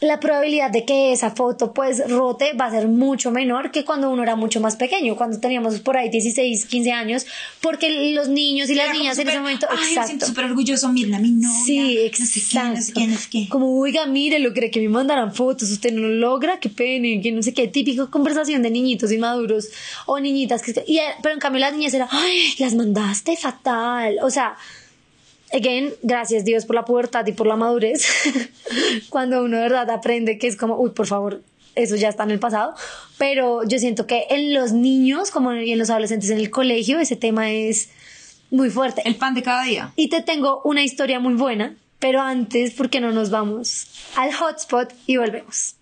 la 0.00 0.18
probabilidad 0.18 0.70
de 0.70 0.86
que 0.86 1.12
esa 1.12 1.30
foto 1.30 1.74
pues 1.74 2.08
rote 2.08 2.54
va 2.54 2.66
a 2.66 2.70
ser 2.70 2.88
mucho 2.88 3.30
menor 3.30 3.70
que 3.70 3.84
cuando 3.84 4.10
uno 4.10 4.22
era 4.22 4.34
mucho 4.34 4.58
más 4.60 4.76
pequeño, 4.76 5.14
cuando 5.14 5.38
teníamos 5.38 5.78
por 5.80 5.98
ahí 5.98 6.08
16, 6.08 6.64
15 6.64 6.92
años, 6.92 7.26
porque 7.60 8.12
los 8.14 8.28
niños 8.28 8.70
y 8.70 8.74
las 8.74 8.92
niñas 8.94 9.18
en 9.18 9.28
ese 9.28 9.38
momento, 9.38 9.66
Ay, 9.70 9.76
me 9.76 9.86
exacto. 9.88 10.06
siento 10.08 10.26
súper 10.26 10.46
orgulloso, 10.46 10.88
mira, 10.88 11.18
mi 11.18 11.32
novia. 11.32 11.50
Sí, 11.66 11.78
No 11.78 11.90
sé 12.00 12.10
quién, 12.10 12.20
no 12.20 12.26
sé 12.26 12.38
exacto. 12.40 12.92
quién, 12.94 13.10
no 13.10 13.18
sé 13.18 13.28
qué. 13.30 13.48
Como, 13.50 13.78
oiga, 13.78 14.06
mire, 14.06 14.38
lo 14.38 14.54
cree 14.54 14.70
que 14.70 14.80
me 14.80 14.88
mandaran 14.88 15.34
fotos, 15.34 15.70
usted 15.70 15.92
no 15.92 16.00
lo 16.00 16.14
logra, 16.14 16.58
qué 16.60 16.70
pene, 16.70 17.20
que 17.20 17.30
no 17.32 17.42
sé 17.42 17.52
qué, 17.52 17.68
típico 17.68 18.10
conversación 18.10 18.62
de 18.62 18.70
niñitos 18.70 19.12
inmaduros 19.12 19.68
o 20.06 20.18
niñitas 20.18 20.62
que... 20.62 20.82
Y, 20.86 20.98
eh, 20.98 21.02
pero 21.22 21.34
en 21.34 21.40
cambio 21.40 21.60
las 21.60 21.74
niñas 21.74 21.92
era, 21.92 22.08
ay, 22.10 22.54
las 22.58 22.74
mandaste 22.74 23.36
fatal. 23.36 24.16
O 24.22 24.30
sea, 24.30 24.56
again, 25.52 25.92
gracias 26.02 26.44
Dios 26.44 26.64
por 26.66 26.76
la 26.76 26.84
pubertad 26.84 27.26
y 27.26 27.32
por 27.32 27.46
la 27.46 27.56
madurez. 27.56 28.06
Cuando 29.10 29.42
uno 29.42 29.56
de 29.56 29.62
verdad 29.62 29.90
aprende 29.90 30.38
que 30.38 30.46
es 30.46 30.56
como, 30.56 30.76
uy, 30.76 30.90
por 30.90 31.06
favor, 31.06 31.42
eso 31.74 31.96
ya 31.96 32.08
está 32.08 32.24
en 32.24 32.30
el 32.30 32.38
pasado. 32.38 32.74
Pero 33.18 33.64
yo 33.64 33.78
siento 33.78 34.06
que 34.06 34.26
en 34.30 34.54
los 34.54 34.72
niños, 34.72 35.30
como 35.30 35.52
en 35.52 35.78
los 35.78 35.90
adolescentes 35.90 36.30
en 36.30 36.38
el 36.38 36.50
colegio, 36.50 36.98
ese 36.98 37.16
tema 37.16 37.50
es 37.50 37.90
muy 38.50 38.70
fuerte. 38.70 39.02
El 39.04 39.16
pan 39.16 39.34
de 39.34 39.42
cada 39.42 39.64
día. 39.64 39.92
Y 39.96 40.08
te 40.08 40.22
tengo 40.22 40.60
una 40.64 40.82
historia 40.82 41.20
muy 41.20 41.34
buena, 41.34 41.76
pero 41.98 42.20
antes, 42.20 42.72
¿por 42.72 42.90
qué 42.90 43.00
no 43.00 43.12
nos 43.12 43.30
vamos 43.30 43.88
al 44.16 44.32
hotspot 44.32 44.92
y 45.06 45.16
volvemos? 45.16 45.76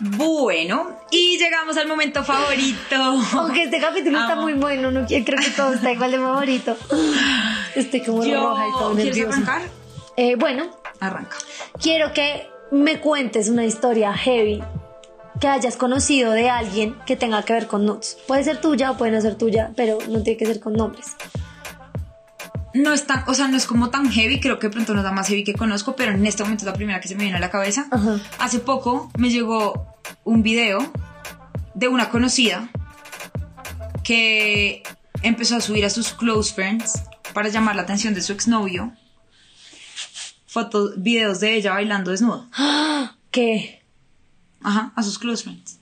Bueno, 0.00 0.96
y 1.10 1.38
llegamos 1.38 1.76
al 1.76 1.86
momento 1.86 2.24
favorito. 2.24 2.96
Aunque 3.34 3.64
este 3.64 3.80
capítulo 3.80 4.18
está 4.18 4.34
muy 4.36 4.54
bueno, 4.54 4.90
no 4.90 5.06
creo 5.06 5.22
que 5.24 5.50
todo 5.54 5.74
está 5.74 5.92
igual 5.92 6.10
de 6.10 6.18
favorito. 6.18 6.76
Estoy 7.74 8.00
como 8.02 8.24
Yo, 8.24 8.40
roja 8.50 8.66
y 8.66 8.72
todo 8.72 8.94
¿Quieres 8.94 9.16
nerviosa. 9.16 9.36
arrancar? 9.42 9.62
Eh, 10.16 10.36
bueno, 10.36 10.64
Arranca. 11.00 11.36
quiero 11.80 12.12
que 12.12 12.48
me 12.72 12.98
cuentes 13.00 13.48
una 13.48 13.64
historia 13.64 14.12
heavy 14.14 14.62
que 15.40 15.48
hayas 15.48 15.76
conocido 15.76 16.32
de 16.32 16.50
alguien 16.50 16.96
que 17.06 17.16
tenga 17.16 17.42
que 17.42 17.52
ver 17.52 17.66
con 17.66 17.86
nudes. 17.86 18.18
Puede 18.26 18.44
ser 18.44 18.60
tuya 18.60 18.90
o 18.90 18.96
puede 18.96 19.12
no 19.12 19.20
ser 19.20 19.36
tuya, 19.36 19.70
pero 19.76 19.98
no 20.08 20.22
tiene 20.22 20.38
que 20.38 20.46
ser 20.46 20.60
con 20.60 20.74
nombres. 20.74 21.08
No 22.72 22.92
es 22.92 23.06
tan, 23.06 23.24
o 23.26 23.34
sea, 23.34 23.48
no 23.48 23.56
es 23.56 23.66
como 23.66 23.90
tan 23.90 24.10
heavy, 24.10 24.40
creo 24.40 24.58
que 24.58 24.70
pronto 24.70 24.92
no 24.94 25.00
es 25.00 25.04
la 25.04 25.12
más 25.12 25.26
heavy 25.28 25.42
que 25.42 25.54
conozco, 25.54 25.96
pero 25.96 26.12
en 26.12 26.24
este 26.26 26.42
momento 26.44 26.62
es 26.62 26.66
la 26.66 26.72
primera 26.74 27.00
que 27.00 27.08
se 27.08 27.16
me 27.16 27.22
viene 27.24 27.36
a 27.38 27.40
la 27.40 27.50
cabeza. 27.50 27.86
Ajá. 27.90 28.18
Hace 28.38 28.60
poco 28.60 29.10
me 29.18 29.28
llegó 29.30 29.89
un 30.24 30.42
video 30.42 30.78
de 31.74 31.88
una 31.88 32.10
conocida 32.10 32.68
que 34.04 34.82
empezó 35.22 35.56
a 35.56 35.60
subir 35.60 35.84
a 35.84 35.90
sus 35.90 36.12
close 36.12 36.52
friends 36.54 37.02
para 37.34 37.48
llamar 37.48 37.76
la 37.76 37.82
atención 37.82 38.14
de 38.14 38.22
su 38.22 38.32
exnovio 38.32 38.92
fotos, 40.46 40.94
videos 40.96 41.38
de 41.40 41.54
ella 41.54 41.72
bailando 41.72 42.10
desnuda. 42.10 42.48
¿Qué? 43.30 43.82
Ajá, 44.62 44.92
a 44.96 45.02
sus 45.02 45.18
close 45.18 45.44
friends. 45.44 45.78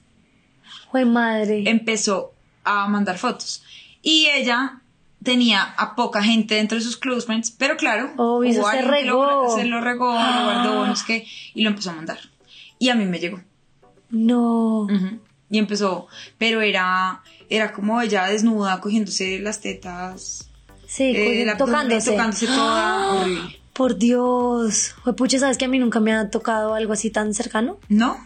Fue 0.91 1.05
madre. 1.05 1.65
Empezó 1.67 2.33
a 2.65 2.87
mandar 2.89 3.17
fotos. 3.19 3.63
Y 4.03 4.27
ella 4.27 4.81
tenía 5.23 5.63
a 5.63 5.97
poca 5.97 6.23
gente 6.23 6.55
dentro 6.57 6.77
de 6.79 6.85
sus 6.85 6.97
close 6.97 7.27
friends, 7.27 7.51
pero 7.51 7.77
claro, 7.77 8.11
eso 8.45 8.61
hubo 8.61 8.71
se 8.71 8.77
que 8.77 8.83
lo- 8.83 8.91
regó. 8.91 9.57
se 9.57 9.65
lo 9.65 9.81
regó, 9.81 10.13
lo 10.13 10.45
guardó, 10.45 10.87
no 10.87 10.97
sé 10.97 11.05
qué, 11.07 11.27
y 11.55 11.63
lo 11.63 11.71
empezó 11.71 11.91
a 11.91 11.95
mandar. 11.95 12.19
Y 12.79 12.91
a 12.91 12.95
mí 12.95 13.05
me 13.07 13.19
llegó. 13.19 13.41
No. 14.11 14.87
Y 15.51 15.59
empezó, 15.59 16.09
pero 16.37 16.61
era, 16.61 17.23
era 17.49 17.73
como 17.73 18.01
ella 18.03 18.27
desnuda, 18.27 18.81
cogiéndose 18.81 19.39
las 19.39 19.61
tetas, 19.61 20.51
Sí, 20.87 21.05
eh, 21.05 21.13
cogiendo- 21.15 21.43
el 21.43 21.49
abdomen, 21.51 21.73
tocándose. 21.75 22.11
tocándose 22.11 22.47
toda, 22.47 23.13
horrible. 23.15 23.61
Por 23.73 23.97
Dios. 23.97 24.95
Pucha, 25.17 25.39
¿sabes 25.39 25.57
que 25.57 25.65
a 25.67 25.69
mí 25.69 25.79
nunca 25.79 26.01
me 26.01 26.13
ha 26.13 26.31
tocado 26.31 26.75
algo 26.75 26.93
así 26.93 27.11
tan 27.11 27.33
cercano? 27.33 27.79
¿No? 27.89 28.17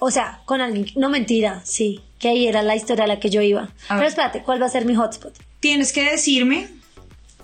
O 0.00 0.10
sea, 0.10 0.40
con 0.44 0.60
alguien. 0.60 0.86
No 0.96 1.08
mentira, 1.08 1.62
sí. 1.64 2.00
Que 2.18 2.28
ahí 2.28 2.46
era 2.46 2.62
la 2.62 2.74
historia 2.76 3.04
a 3.04 3.06
la 3.06 3.20
que 3.20 3.30
yo 3.30 3.40
iba. 3.40 3.68
Pero 3.88 4.02
espérate, 4.04 4.42
¿cuál 4.42 4.60
va 4.60 4.66
a 4.66 4.70
ser 4.70 4.84
mi 4.84 4.94
hotspot? 4.94 5.32
Tienes 5.60 5.92
que 5.92 6.02
decirme 6.10 6.68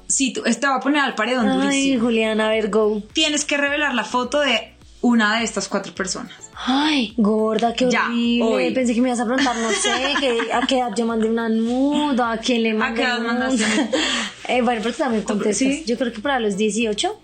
si 0.09 0.33
tú, 0.33 0.43
te 0.43 0.67
va 0.67 0.77
a 0.77 0.81
poner 0.81 1.01
al 1.03 1.15
paredón 1.15 1.49
Ay, 1.49 1.59
durísimo. 1.63 2.05
Juliana, 2.05 2.47
a 2.49 2.51
ver, 2.51 2.69
go. 2.69 3.03
Tienes 3.13 3.45
que 3.45 3.57
revelar 3.57 3.95
la 3.95 4.05
foto 4.05 4.41
de 4.41 4.72
una 5.03 5.39
de 5.39 5.45
estas 5.45 5.69
cuatro 5.69 5.95
personas. 5.95 6.33
Ay, 6.55 7.13
gorda, 7.17 7.75
qué 7.75 7.91
Ya, 7.91 8.07
horrible. 8.07 8.45
hoy. 8.45 8.71
Pensé 8.75 8.95
que 8.95 9.01
me 9.03 9.09
ibas 9.09 9.21
a 9.21 9.25
preguntar, 9.27 9.57
no 9.57 9.69
sé, 9.71 9.91
que, 10.21 10.53
a 10.53 10.61
qué 10.67 10.79
edad 10.79 10.93
yo 10.97 11.05
mandé 11.07 11.29
una 11.29 11.49
nuda, 11.49 12.33
a 12.33 12.39
quién 12.39 12.63
le 12.63 12.73
mandé 12.73 13.01
qué 13.03 13.07
edad 13.07 13.19
nuda. 13.19 13.33
mandaste? 13.35 13.65
eh, 14.49 14.63
bueno, 14.63 14.81
pero 14.83 14.95
tú 14.95 14.99
también 15.03 15.23
contestas. 15.25 15.57
sí? 15.59 15.85
Yo 15.87 15.99
creo 15.99 16.13
que 16.13 16.21
para 16.21 16.39
los 16.41 16.57
18. 16.57 17.21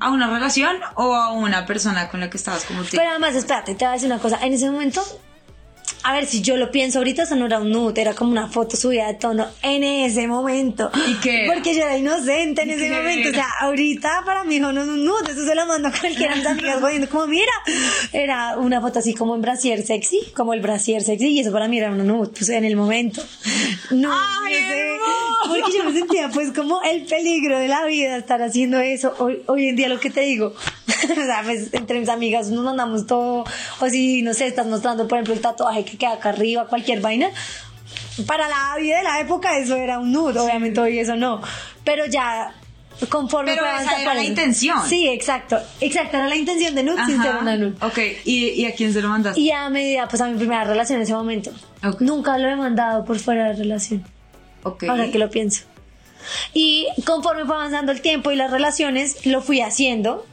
¿A 0.00 0.10
una 0.10 0.28
relación 0.28 0.76
o 0.96 1.14
a 1.14 1.32
una 1.32 1.64
persona 1.64 2.08
con 2.08 2.18
la 2.20 2.28
que 2.28 2.36
estabas 2.36 2.64
como 2.64 2.82
tú? 2.82 2.88
Pero 2.96 3.08
además, 3.10 3.34
espérate, 3.36 3.74
te 3.76 3.84
voy 3.84 3.90
a 3.90 3.94
decir 3.94 4.10
una 4.10 4.18
cosa. 4.18 4.44
En 4.44 4.52
ese 4.52 4.68
momento, 4.68 5.00
a 6.06 6.12
ver, 6.12 6.26
si 6.26 6.40
yo 6.40 6.56
lo 6.56 6.70
pienso 6.70 6.98
ahorita, 6.98 7.24
eso 7.24 7.34
no 7.34 7.46
era 7.46 7.58
un 7.58 7.72
nude, 7.72 8.00
era 8.00 8.14
como 8.14 8.30
una 8.30 8.46
foto 8.46 8.76
subida 8.76 9.08
de 9.08 9.14
tono 9.14 9.48
en 9.60 9.82
ese 9.82 10.28
momento. 10.28 10.88
¿Y 11.08 11.14
qué? 11.14 11.50
Porque 11.52 11.74
yo 11.74 11.82
era 11.82 11.98
inocente 11.98 12.62
en 12.62 12.70
¿Y 12.70 12.72
ese 12.74 12.90
momento. 12.90 13.30
O 13.30 13.32
sea, 13.32 13.48
ahorita 13.62 14.22
para 14.24 14.44
mí 14.44 14.60
no 14.60 14.70
es 14.70 14.86
un 14.86 15.04
nude, 15.04 15.32
eso 15.32 15.44
se 15.44 15.54
lo 15.56 15.66
mando 15.66 15.88
a 15.88 15.90
cualquiera 15.90 16.34
de 16.34 16.38
mis 16.38 16.46
amigas 16.46 16.80
jodiendo, 16.80 17.08
como 17.08 17.26
mira. 17.26 17.50
Era 18.12 18.56
una 18.56 18.80
foto 18.80 19.00
así 19.00 19.14
como 19.14 19.34
en 19.34 19.42
brasier 19.42 19.82
sexy, 19.82 20.20
como 20.36 20.54
el 20.54 20.60
brasier 20.60 21.02
sexy, 21.02 21.26
y 21.26 21.40
eso 21.40 21.50
para 21.50 21.66
mí 21.66 21.78
era 21.78 21.90
un 21.90 22.06
nude, 22.06 22.28
pues 22.28 22.50
en 22.50 22.64
el 22.64 22.76
momento. 22.76 23.20
No, 23.90 24.12
¡Ay, 24.12 24.52
no 24.52 24.58
sé, 24.60 24.88
hermoso! 24.88 25.26
porque 25.48 25.76
yo 25.76 25.84
me 25.84 25.92
sentía 25.92 26.28
pues 26.28 26.52
como 26.52 26.82
el 26.82 27.02
peligro 27.02 27.58
de 27.58 27.66
la 27.66 27.84
vida 27.84 28.16
estar 28.16 28.40
haciendo 28.42 28.78
eso. 28.78 29.12
Hoy, 29.18 29.42
hoy 29.46 29.66
en 29.66 29.74
día 29.74 29.88
lo 29.88 29.98
que 29.98 30.10
te 30.10 30.20
digo, 30.20 30.54
o 31.10 31.14
sea, 31.14 31.42
pues 31.44 31.72
entre 31.72 32.00
mis 32.00 32.08
amigas 32.08 32.48
nos 32.48 32.64
mandamos 32.64 33.06
todo, 33.06 33.44
o 33.80 33.88
si, 33.88 34.22
no 34.22 34.34
sé, 34.34 34.46
estás 34.46 34.66
mostrando, 34.66 35.08
por 35.08 35.18
ejemplo, 35.18 35.34
el 35.34 35.40
tatuaje 35.40 35.84
que 35.84 35.98
queda 35.98 36.14
acá 36.14 36.30
arriba, 36.30 36.66
cualquier 36.66 37.00
vaina. 37.00 37.30
Para 38.26 38.48
la 38.48 38.76
vida 38.80 38.98
de 38.98 39.04
la 39.04 39.20
época 39.20 39.58
eso 39.58 39.76
era 39.76 39.98
un 39.98 40.10
nudo, 40.10 40.44
obviamente 40.44 40.80
hoy 40.80 40.98
eso 40.98 41.16
no. 41.16 41.42
Pero 41.84 42.06
ya 42.06 42.54
conforme 43.08 43.52
Pero 43.52 43.66
esa 43.66 44.00
era 44.00 44.14
la 44.14 44.20
pues, 44.20 44.28
intención. 44.28 44.78
Sí, 44.88 45.08
exacto. 45.08 45.58
Exacto, 45.80 46.16
era 46.16 46.28
la 46.28 46.36
intención 46.36 46.74
de 46.74 46.82
nude 46.82 47.04
sin 47.04 47.22
ser 47.22 47.36
una 47.36 47.56
nude. 47.56 47.74
Ok, 47.82 47.98
¿Y, 48.24 48.48
¿y 48.50 48.64
a 48.64 48.74
quién 48.74 48.92
se 48.92 49.02
lo 49.02 49.08
mandaste? 49.08 49.38
Y 49.38 49.50
a 49.50 49.68
medida, 49.68 50.08
pues 50.08 50.22
a 50.22 50.28
mi 50.28 50.38
primera 50.38 50.64
relación 50.64 50.96
en 50.98 51.02
ese 51.02 51.12
momento. 51.12 51.50
Ok. 51.84 52.00
Nunca 52.00 52.38
lo 52.38 52.48
he 52.48 52.56
mandado 52.56 53.04
por 53.04 53.18
fuera 53.18 53.48
de 53.48 53.54
relación. 53.54 54.04
Ok. 54.62 54.84
Ahora 54.84 55.10
que 55.10 55.18
lo 55.18 55.30
pienso. 55.30 55.64
Y 56.54 56.88
conforme 57.04 57.44
fue 57.44 57.54
avanzando 57.54 57.92
el 57.92 58.00
tiempo 58.00 58.30
y 58.30 58.36
las 58.36 58.50
relaciones, 58.50 59.26
lo 59.26 59.42
fui 59.42 59.60
haciendo. 59.60 60.26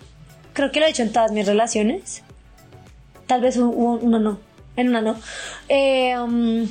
Creo 0.54 0.72
que 0.72 0.80
lo 0.80 0.86
he 0.86 0.90
hecho 0.90 1.04
en 1.04 1.12
todas 1.12 1.32
mis 1.32 1.46
relaciones. 1.46 2.22
Tal 3.28 3.42
vez 3.42 3.58
un- 3.58 3.74
un- 3.76 4.00
uno 4.02 4.20
no. 4.20 4.40
En 4.76 4.90
una 4.90 5.02
no. 5.02 5.20
Eh, 5.70 6.18
um, 6.18 6.68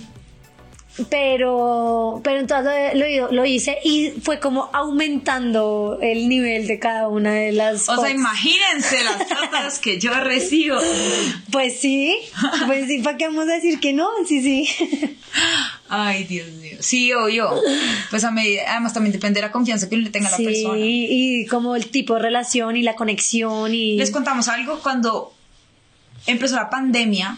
pero, 1.08 2.20
pero 2.22 2.38
entonces 2.40 2.92
lo, 2.94 3.32
lo- 3.32 3.44
hice 3.46 3.78
y 3.82 4.10
fue 4.22 4.38
como 4.40 4.68
aumentando 4.74 5.98
el 6.02 6.28
nivel 6.28 6.66
de 6.66 6.78
cada 6.78 7.08
una 7.08 7.32
de 7.32 7.52
las 7.52 7.88
O 7.88 7.96
sea, 7.98 8.10
imagínense 8.10 9.02
las 9.02 9.16
fotos 9.28 9.78
que 9.78 9.98
yo 9.98 10.12
recibo. 10.20 10.76
Pues 11.50 11.80
sí, 11.80 12.14
pues 12.66 12.86
sí, 12.88 12.98
¿para 12.98 13.16
qué 13.16 13.26
vamos 13.28 13.48
a 13.48 13.54
decir 13.54 13.80
que 13.80 13.92
no? 13.94 14.08
Sí, 14.28 14.42
sí. 14.42 14.68
Ay, 15.94 16.24
Dios 16.24 16.48
mío. 16.52 16.76
Sí, 16.80 17.12
obvio. 17.12 17.50
Pues 18.10 18.24
a 18.24 18.30
medida, 18.30 18.62
además 18.68 18.94
también 18.94 19.12
depende 19.12 19.40
de 19.40 19.46
la 19.46 19.52
confianza 19.52 19.88
que 19.88 19.94
uno 19.96 20.04
le 20.04 20.10
tenga 20.10 20.30
la 20.30 20.36
Sí, 20.38 20.44
persona. 20.44 20.78
y 20.78 21.46
como 21.46 21.76
el 21.76 21.88
tipo 21.90 22.14
de 22.14 22.20
relación 22.20 22.76
y 22.76 22.82
la 22.82 22.94
conexión 22.94 23.74
y... 23.74 23.96
Les 23.98 24.10
contamos 24.10 24.48
algo. 24.48 24.78
Cuando 24.80 25.34
empezó 26.26 26.56
la 26.56 26.70
pandemia, 26.70 27.36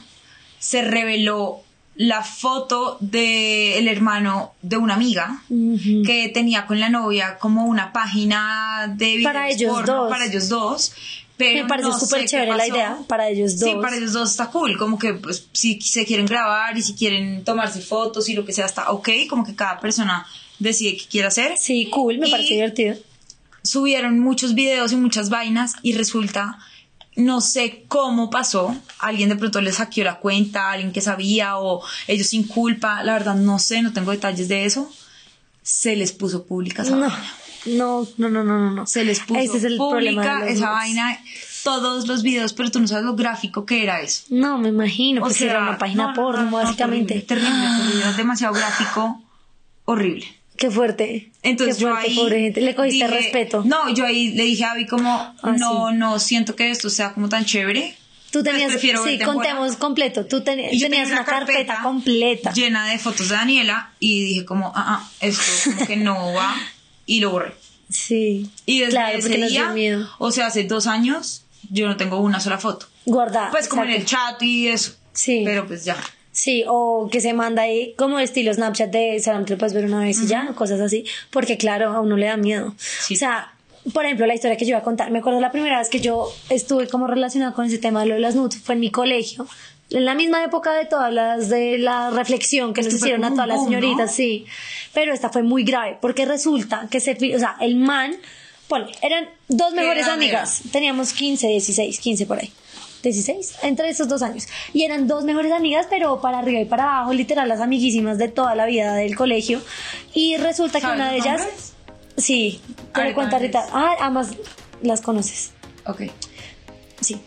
se 0.61 0.83
reveló 0.83 1.63
la 1.97 2.23
foto 2.23 2.97
del 3.01 3.87
hermano 3.89 4.53
de 4.63 4.77
una 4.77 4.95
amiga 4.95 5.43
que 5.49 6.29
tenía 6.35 6.67
con 6.67 6.81
la 6.81 6.89
novia 6.89 7.39
como 7.39 7.67
una 7.67 7.93
página 7.93 8.93
de 8.97 9.17
videos 9.17 9.33
Para 9.33 9.49
ellos 9.49 9.73
porno 9.73 9.95
dos. 10.03 10.11
para 10.11 10.27
ellos 10.27 10.49
dos. 10.49 10.93
Pero 11.37 11.63
Me 11.65 11.69
parece 11.69 11.89
no 11.89 11.99
súper 11.99 12.27
chévere 12.27 12.55
la 12.57 12.69
idea, 12.69 12.99
para 13.09 13.29
ellos 13.29 13.53
Sí, 13.59 13.73
dos. 13.73 13.83
para 13.83 13.97
ellos 13.97 14.13
dos 14.13 14.31
está 14.31 14.51
cool. 14.51 14.79
Como 14.79 14.99
que 14.99 15.15
pues, 15.15 15.49
si 15.53 15.81
se 15.81 16.05
quieren 16.07 16.27
grabar 16.27 16.79
y 16.79 16.83
si 16.83 16.95
quieren 16.95 17.43
tomarse 17.45 17.81
fotos 17.81 18.29
y 18.29 18.35
lo 18.35 18.45
que 18.45 18.53
sea, 18.53 18.67
está 18.67 18.91
ok. 18.93 19.09
Como 19.29 19.45
que 19.45 19.57
cada 19.57 19.81
persona 19.81 20.25
decide 20.61 20.97
qué 20.97 21.05
quiere 21.07 21.27
hacer. 21.29 21.57
Sí, 21.59 21.89
cool, 21.91 22.19
me 22.19 22.29
Y- 22.29 22.31
parece 22.31 22.55
divertido. 22.55 22.97
subieron 23.63 24.19
muchos 24.21 24.55
videos 24.55 24.93
y 24.93 24.97
muchas 24.97 25.29
vainas 25.31 25.73
y 25.83 25.95
resulta, 25.95 26.59
no 27.17 27.41
sé 27.41 27.85
cómo 27.89 28.31
pasó, 28.31 28.77
alguien 28.99 29.29
de 29.29 29.37
pronto 29.37 29.61
les 29.61 29.77
hackeó 29.79 30.05
la 30.05 30.21
cuenta, 30.21 30.71
alguien 30.71 30.93
que 30.93 31.01
sabía 31.01 31.59
o 31.59 31.83
ellos 32.07 32.29
sin 32.29 32.47
culpa, 32.47 33.03
la 33.03 33.15
verdad 33.15 33.35
no 33.35 33.59
sé, 33.59 33.83
no 33.83 33.93
tengo 33.93 34.11
detalles 34.13 34.49
de 34.49 34.67
eso, 34.67 34.91
se 35.63 35.97
les 35.97 36.13
puso 36.13 36.45
pública 36.45 36.83
esa 36.83 36.93
No, 36.95 37.01
vaina. 37.09 37.35
No, 37.67 38.07
no, 38.19 38.29
no, 38.29 38.45
no, 38.45 38.59
no, 38.59 38.71
no. 38.71 38.87
Se 38.87 39.05
les 39.05 39.21
puso 39.21 39.41
Ese 39.41 39.57
es 39.59 39.65
el 39.65 39.77
pública 39.77 40.47
esa 40.47 40.71
vaina, 40.71 41.19
todos 41.63 42.07
los 42.07 42.23
videos, 42.23 42.53
pero 42.53 42.71
tú 42.71 42.81
no 42.81 42.89
sabes 42.89 43.05
lo 43.05 43.15
gráfico 43.17 43.65
que 43.67 43.83
era 43.83 44.01
eso. 44.01 44.25
No, 44.31 44.59
me 44.59 44.69
imagino, 44.69 45.23
O 45.23 45.25
pues 45.25 45.37
sea, 45.37 45.51
era 45.51 45.63
una 45.63 45.79
página 45.79 46.05
no, 46.05 46.09
no, 46.11 46.15
porno, 46.15 46.43
no, 46.45 46.51
no, 46.51 46.57
básicamente. 46.59 47.21
Terrible, 47.23 47.51
terrible, 47.53 48.13
demasiado 48.17 48.55
gráfico, 48.55 49.23
horrible. 49.85 50.27
Qué 50.57 50.71
fuerte. 50.71 51.33
Entonces 51.43 51.77
Qué 51.77 51.83
yo 51.83 51.95
ahí 51.97 52.15
pobre 52.15 52.41
gente. 52.41 52.61
Le 52.61 52.75
cogiste 52.77 53.07
dije- 53.07 53.17
respeto. 53.17 53.63
No, 53.65 53.93
yo 53.93 54.05
ahí 54.07 54.31
le 54.35 54.45
dije 54.45 54.65
a 54.65 54.73
Abby 54.73 54.87
como, 54.87 55.11
Ah, 55.43 55.53
no, 55.59 55.91
no 55.93 56.19
siento 56.21 56.55
que 56.55 56.71
esto 56.71 56.89
sea 56.91 57.13
como 57.13 57.29
tan 57.29 57.45
chévere. 57.45 57.97
Tú 58.31 58.43
tenías, 58.43 58.71
prefiero 58.73 59.05
sí, 59.05 59.19
contemos 59.19 59.77
completo. 59.77 60.27
Tú 60.27 60.43
ten- 60.43 60.57
tenías 60.59 60.81
tenía 60.83 61.07
una 61.07 61.25
carpeta, 61.25 61.81
completa. 61.83 62.53
llena 62.53 62.87
de 62.89 62.99
fotos 62.99 63.29
de 63.29 63.37
Daniela 63.37 63.91
y 64.01 64.25
dije 64.25 64.45
como, 64.45 64.73
ah, 64.75 65.01
ah, 65.03 65.11
esto 65.21 65.43
como 65.73 65.87
que 65.87 65.97
no 65.97 66.33
va 66.33 66.55
y 67.07 67.21
lo 67.21 67.31
borré. 67.31 67.53
Sí. 67.89 68.51
Y 68.67 68.81
desde 68.81 68.93
claro, 68.93 69.19
ese 69.19 69.37
día, 69.37 69.71
miedo. 69.71 70.09
o 70.19 70.31
sea, 70.31 70.47
hace 70.47 70.65
dos 70.65 70.87
años, 70.87 71.45
yo 71.71 71.87
no 71.87 71.97
tengo 71.97 72.19
una 72.19 72.41
sola 72.41 72.59
foto. 72.59 72.87
Guardar. 73.05 73.51
Pues 73.51 73.69
como 73.69 73.85
en 73.85 73.91
el 73.91 74.05
chat 74.05 74.43
y 74.43 74.69
eso. 74.69 74.93
Sí. 75.13 75.43
Pero 75.45 75.67
pues 75.67 75.85
ya. 75.85 75.97
Sí, 76.33 76.65
o 76.67 77.09
que 77.13 77.21
se 77.21 77.33
manda 77.33 77.63
ahí 77.63 77.95
como 77.97 78.19
estilo 78.19 78.53
Snapchat 78.53 78.91
de 78.91 79.21
solamente 79.21 79.53
lo 79.53 79.59
puedes 79.59 79.73
ver 79.73 79.85
una 79.85 80.01
vez 80.01 80.21
y 80.21 80.27
ya, 80.27 80.49
cosas 80.57 80.81
así, 80.81 81.05
porque 81.31 81.57
claro, 81.57 81.93
a 81.93 82.01
uno 82.01 82.17
le 82.17 82.27
da 82.27 82.37
miedo. 82.37 82.75
Sí. 82.77 83.15
O 83.15 83.17
sea, 83.17 83.55
por 83.93 84.05
ejemplo, 84.05 84.27
la 84.27 84.35
historia 84.35 84.57
que 84.57 84.65
yo 84.65 84.71
iba 84.71 84.79
a 84.79 84.83
contar, 84.83 85.13
me 85.13 85.21
acuerdo 85.21 85.41
la 85.41 85.53
primera 85.53 85.79
vez 85.79 85.89
que 85.89 86.01
yo 86.01 86.33
estuve 86.49 86.89
como 86.89 87.07
relacionada 87.07 87.53
con 87.53 87.67
ese 87.67 87.79
tema 87.79 88.01
de 88.01 88.07
lo 88.07 88.15
de 88.15 88.21
las 88.21 88.35
nudes, 88.35 88.61
fue 88.61 88.75
en 88.75 88.81
mi 88.81 88.91
colegio, 88.91 89.47
en 89.91 90.05
la 90.05 90.15
misma 90.15 90.43
época 90.45 90.73
de 90.73 90.87
todas 90.87 91.13
las 91.13 91.49
de 91.49 91.79
la 91.79 92.11
reflexión 92.11 92.73
que 92.75 92.81
Esto 92.81 92.93
nos 92.93 93.01
hicieron 93.01 93.25
a 93.25 93.31
todas 93.31 93.49
las 93.49 93.65
señoritas, 93.65 94.11
¿no? 94.11 94.17
sí, 94.17 94.47
pero 94.93 95.13
esta 95.13 95.31
fue 95.31 95.43
muy 95.43 95.65
grave, 95.65 95.99
porque 96.01 96.25
resulta 96.25 96.89
que 96.91 97.01
se, 97.01 97.13
o 97.35 97.39
sea, 97.39 97.57
el 97.61 97.77
man, 97.77 98.17
bueno, 98.69 98.87
eran 99.03 99.29
dos 99.49 99.73
¿Qué 99.73 99.81
mejores 99.81 100.09
amigas, 100.09 100.63
teníamos 100.73 101.13
15, 101.13 101.49
16, 101.49 102.01
15 102.01 102.27
por 102.27 102.39
ahí. 102.39 102.53
16, 103.03 103.57
entre 103.65 103.91
esos 103.91 104.09
dos 104.09 104.23
años. 104.23 104.47
Y 104.73 104.85
eran 104.85 105.07
dos 105.07 105.25
mejores 105.25 105.53
amigas, 105.53 105.87
pero 105.91 106.23
para 106.23 106.39
arriba 106.39 106.61
y 106.61 106.65
para 106.65 106.85
abajo, 106.85 107.13
literal, 107.13 107.47
las 107.49 107.61
amiguísimas 107.61 108.17
de 108.17 108.29
toda 108.29 108.55
la 108.55 108.65
vida 108.65 108.95
del 108.95 109.15
colegio. 109.15 109.61
Y 110.15 110.39
resulta 110.39 110.79
que 110.79 110.87
¿Sabes 110.87 110.97
una 111.01 111.11
de 111.11 111.19
ellas. 111.19 111.75
Sí, 112.17 112.61
te 112.95 113.03
ahorita. 113.03 113.39
dices. 113.39 113.55
Ah, 113.73 113.97
ambas 114.01 114.31
las 114.83 115.03
conoces. 115.03 115.53
Ok. 115.87 116.05
Sí. 117.01 117.21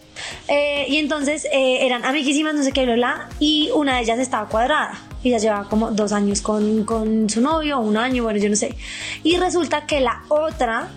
Eh, 0.48 0.86
y 0.88 0.98
entonces 0.98 1.46
eh, 1.46 1.86
eran 1.86 2.06
amiguísimas, 2.06 2.56
no 2.56 2.64
sé 2.64 2.72
qué, 2.72 2.86
bla, 2.86 2.96
bla, 2.96 3.30
y 3.40 3.70
una 3.76 3.96
de 3.96 4.02
ellas 4.04 4.20
estaba 4.20 4.48
cuadrada. 4.48 4.94
Y 5.24 5.32
ya 5.32 5.40
llevaba 5.40 5.68
como 5.68 5.92
dos 5.92 6.12
años 6.12 6.42
con, 6.42 6.84
con 6.86 7.30
su 7.30 7.42
novio, 7.42 7.80
un 7.80 7.98
año, 7.98 8.24
bueno, 8.24 8.40
yo 8.40 8.50
no 8.50 8.56
sé. 8.56 8.76
Y 9.24 9.38
resulta 9.38 9.86
que 9.86 10.00
la 10.00 10.24
otra 10.30 10.90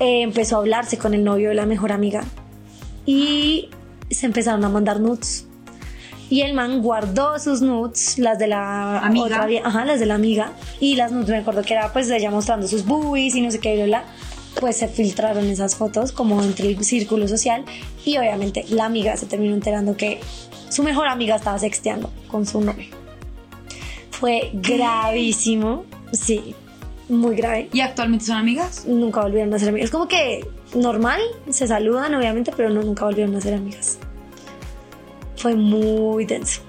eh, 0.00 0.22
empezó 0.22 0.56
a 0.56 0.58
hablarse 0.60 0.98
con 0.98 1.14
el 1.14 1.24
novio 1.24 1.50
de 1.50 1.54
la 1.54 1.66
mejor 1.66 1.92
amiga. 1.92 2.24
Y 3.06 3.68
se 4.10 4.26
empezaron 4.26 4.64
a 4.64 4.68
mandar 4.68 5.00
nudes. 5.00 5.46
Y 6.30 6.42
el 6.42 6.52
man 6.52 6.82
guardó 6.82 7.38
sus 7.38 7.62
nudes, 7.62 8.18
las 8.18 8.38
de 8.38 8.48
la 8.48 8.98
Amiga. 8.98 9.24
otra 9.24 9.48
ajá, 9.64 9.84
las 9.86 9.98
de 9.98 10.06
la 10.06 10.14
amiga. 10.14 10.52
Y 10.78 10.96
las 10.96 11.10
nudes, 11.10 11.28
me 11.30 11.38
acuerdo 11.38 11.62
que 11.62 11.72
era 11.72 11.92
pues 11.92 12.10
ella 12.10 12.30
mostrando 12.30 12.68
sus 12.68 12.84
boobies 12.84 13.34
y 13.34 13.40
no 13.40 13.50
sé 13.50 13.60
qué, 13.60 13.74
bla, 13.76 13.84
bla. 13.86 14.04
Pues 14.60 14.76
se 14.76 14.88
filtraron 14.88 15.46
esas 15.46 15.76
fotos 15.76 16.12
como 16.12 16.42
entre 16.42 16.68
el 16.68 16.84
círculo 16.84 17.28
social. 17.28 17.64
Y 18.04 18.16
obviamente 18.18 18.64
la 18.70 18.86
amiga 18.86 19.16
se 19.16 19.26
terminó 19.26 19.54
enterando 19.54 19.96
que 19.96 20.20
su 20.68 20.82
mejor 20.82 21.08
amiga 21.08 21.36
estaba 21.36 21.58
sexteando 21.58 22.10
con 22.28 22.46
su 22.46 22.60
novio. 22.60 22.86
Fue 24.10 24.50
gravísimo, 24.52 25.84
sí, 26.12 26.54
muy 27.08 27.36
grave. 27.36 27.68
¿Y 27.72 27.80
actualmente 27.80 28.26
son 28.26 28.36
amigas? 28.36 28.84
Nunca 28.86 29.22
volvieron 29.22 29.52
a 29.54 29.58
ser 29.58 29.70
amigas. 29.70 29.90
Como 29.90 30.08
que 30.08 30.46
normal, 30.74 31.20
se 31.50 31.66
saludan 31.66 32.14
obviamente, 32.14 32.52
pero 32.56 32.68
no, 32.70 32.82
nunca 32.82 33.04
volvieron 33.04 33.34
a 33.36 33.40
ser 33.40 33.54
amigas. 33.54 33.98
Fue 35.36 35.54
muy 35.54 36.24
denso. 36.24 36.62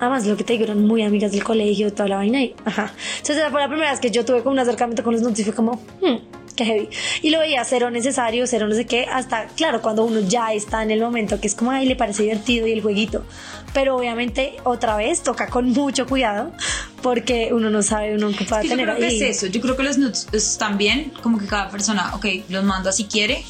Además, 0.00 0.26
lo 0.26 0.36
que 0.36 0.44
te 0.44 0.52
digo, 0.54 0.64
eran 0.64 0.86
muy 0.86 1.02
amigas 1.02 1.32
del 1.32 1.42
colegio, 1.42 1.92
toda 1.92 2.08
la 2.08 2.16
vaina 2.16 2.42
y 2.42 2.54
ajá. 2.64 2.92
Entonces, 3.18 3.44
fue 3.50 3.60
la 3.60 3.68
primera 3.68 3.90
vez 3.90 4.00
que 4.00 4.10
yo 4.10 4.24
tuve 4.24 4.42
como 4.42 4.52
un 4.52 4.58
acercamiento 4.58 5.02
con 5.02 5.14
los 5.14 5.22
nudes 5.22 5.38
y 5.40 5.44
fue 5.44 5.54
como, 5.54 5.80
hmm, 6.02 6.16
qué 6.56 6.64
heavy. 6.64 6.88
Y 7.22 7.30
lo 7.30 7.38
veía 7.40 7.64
cero 7.64 7.90
necesario, 7.90 8.46
cero 8.46 8.68
no 8.68 8.74
sé 8.74 8.86
qué, 8.86 9.06
hasta, 9.10 9.46
claro, 9.56 9.80
cuando 9.82 10.04
uno 10.04 10.20
ya 10.20 10.52
está 10.52 10.82
en 10.82 10.90
el 10.90 11.00
momento 11.00 11.40
que 11.40 11.46
es 11.46 11.54
como, 11.54 11.70
ay, 11.70 11.86
le 11.86 11.96
parece 11.96 12.24
divertido 12.24 12.66
y 12.66 12.72
el 12.72 12.82
jueguito. 12.82 13.24
Pero 13.72 13.96
obviamente, 13.96 14.54
otra 14.64 14.96
vez, 14.96 15.22
toca 15.22 15.48
con 15.48 15.70
mucho 15.70 16.06
cuidado 16.06 16.52
porque 17.02 17.50
uno 17.52 17.70
no 17.70 17.82
sabe 17.82 18.14
uno 18.14 18.30
que 18.30 18.44
pueda 18.44 18.62
Es 18.62 18.62
que 18.62 18.68
yo 18.68 18.76
tener 18.76 18.86
creo 18.86 18.98
que 18.98 19.06
ahí. 19.06 19.22
es 19.22 19.36
eso. 19.36 19.46
Yo 19.48 19.60
creo 19.60 19.76
que 19.76 19.82
los 19.82 19.98
nudes 19.98 20.28
están 20.32 20.78
bien, 20.78 21.12
como 21.22 21.38
que 21.38 21.46
cada 21.46 21.70
persona, 21.70 22.14
ok, 22.14 22.26
los 22.48 22.64
manda 22.64 22.92
si 22.92 23.04
quiere. 23.04 23.44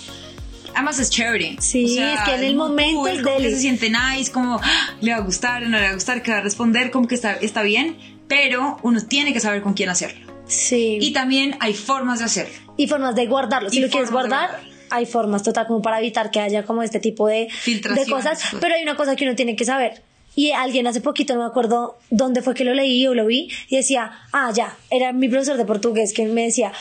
Además 0.74 0.98
es 0.98 1.08
chévere. 1.10 1.56
Sí, 1.60 1.98
es 1.98 2.20
que 2.22 2.34
en 2.34 2.42
el 2.42 2.56
momento 2.56 3.00
cool, 3.00 3.10
es 3.10 3.22
como 3.22 3.36
que 3.36 3.50
se 3.50 3.60
siente 3.60 3.90
nice, 3.90 4.32
como 4.32 4.58
¡ah! 4.60 4.96
le 5.00 5.12
va 5.12 5.18
a 5.18 5.20
gustar, 5.20 5.62
no 5.62 5.76
le 5.78 5.84
va 5.84 5.90
a 5.90 5.94
gustar, 5.94 6.20
que 6.22 6.32
va 6.32 6.38
a 6.38 6.40
responder, 6.40 6.90
como 6.90 7.06
que 7.06 7.14
está, 7.14 7.34
está 7.34 7.62
bien, 7.62 7.96
pero 8.26 8.78
uno 8.82 9.00
tiene 9.06 9.32
que 9.32 9.38
saber 9.38 9.62
con 9.62 9.74
quién 9.74 9.88
hacerlo. 9.88 10.32
Sí. 10.46 10.98
Y 11.00 11.12
también 11.12 11.56
hay 11.60 11.74
formas 11.74 12.18
de 12.18 12.24
hacerlo. 12.24 12.54
Y 12.76 12.86
formas 12.86 13.14
de 13.14 13.26
guardarlo. 13.26 13.70
Si 13.70 13.80
lo 13.80 13.88
quieres 13.88 14.10
guardar, 14.10 14.60
hay 14.90 15.06
formas 15.06 15.42
total 15.42 15.66
como 15.66 15.82
para 15.82 15.98
evitar 15.98 16.30
que 16.30 16.40
haya 16.40 16.64
como 16.64 16.82
este 16.82 17.00
tipo 17.00 17.26
de, 17.28 17.48
de 17.66 18.06
cosas. 18.08 18.42
pues. 18.50 18.60
Pero 18.60 18.74
hay 18.74 18.82
una 18.82 18.96
cosa 18.96 19.16
que 19.16 19.24
uno 19.24 19.34
tiene 19.34 19.56
que 19.56 19.64
saber. 19.64 20.02
Y 20.36 20.50
alguien 20.50 20.86
hace 20.86 21.00
poquito, 21.00 21.34
no 21.34 21.40
me 21.40 21.46
acuerdo 21.46 21.98
dónde 22.10 22.42
fue 22.42 22.54
que 22.54 22.64
lo 22.64 22.74
leí 22.74 23.06
o 23.06 23.14
lo 23.14 23.26
vi, 23.26 23.48
y 23.68 23.76
decía, 23.76 24.10
ah, 24.32 24.50
ya, 24.52 24.76
era 24.90 25.12
mi 25.12 25.28
profesor 25.28 25.56
de 25.56 25.64
portugués 25.64 26.12
que 26.12 26.26
me 26.26 26.42
decía, 26.42 26.72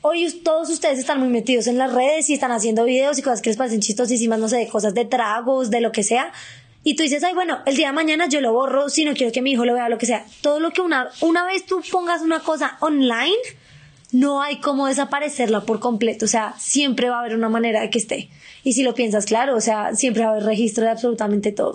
hoy 0.00 0.30
todos 0.44 0.70
ustedes 0.70 0.98
están 0.98 1.18
muy 1.18 1.28
metidos 1.28 1.66
en 1.66 1.76
las 1.76 1.92
redes 1.92 2.30
y 2.30 2.34
están 2.34 2.52
haciendo 2.52 2.84
videos 2.84 3.18
y 3.18 3.22
cosas 3.22 3.42
que 3.42 3.50
les 3.50 3.56
parecen 3.56 3.80
chistosísimas, 3.80 4.38
no 4.38 4.48
sé, 4.48 4.58
de 4.58 4.68
cosas 4.68 4.94
de 4.94 5.04
tragos, 5.04 5.70
de 5.70 5.80
lo 5.80 5.90
que 5.90 6.04
sea. 6.04 6.32
Y 6.82 6.94
tú 6.94 7.02
dices, 7.02 7.22
ay, 7.24 7.34
bueno, 7.34 7.58
el 7.66 7.76
día 7.76 7.88
de 7.88 7.92
mañana 7.92 8.26
yo 8.28 8.40
lo 8.40 8.52
borro 8.52 8.88
si 8.88 9.04
no 9.04 9.12
quiero 9.14 9.32
que 9.32 9.42
mi 9.42 9.52
hijo 9.52 9.64
lo 9.64 9.74
vea, 9.74 9.88
lo 9.88 9.98
que 9.98 10.06
sea. 10.06 10.24
Todo 10.40 10.60
lo 10.60 10.70
que 10.70 10.80
una, 10.80 11.10
una 11.20 11.44
vez 11.44 11.66
tú 11.66 11.82
pongas 11.90 12.22
una 12.22 12.40
cosa 12.40 12.78
online, 12.80 13.36
no 14.12 14.42
hay 14.42 14.58
cómo 14.60 14.86
desaparecerla 14.86 15.62
por 15.62 15.80
completo, 15.80 16.24
o 16.24 16.28
sea, 16.28 16.54
siempre 16.58 17.08
va 17.10 17.16
a 17.16 17.20
haber 17.20 17.34
una 17.36 17.48
manera 17.48 17.80
de 17.80 17.90
que 17.90 17.98
esté. 17.98 18.28
Y 18.62 18.74
si 18.74 18.82
lo 18.82 18.94
piensas 18.94 19.24
claro, 19.24 19.56
o 19.56 19.60
sea, 19.60 19.94
siempre 19.94 20.22
va 20.22 20.28
a 20.28 20.32
haber 20.32 20.44
registro 20.44 20.84
de 20.84 20.90
absolutamente 20.90 21.50
todo. 21.52 21.72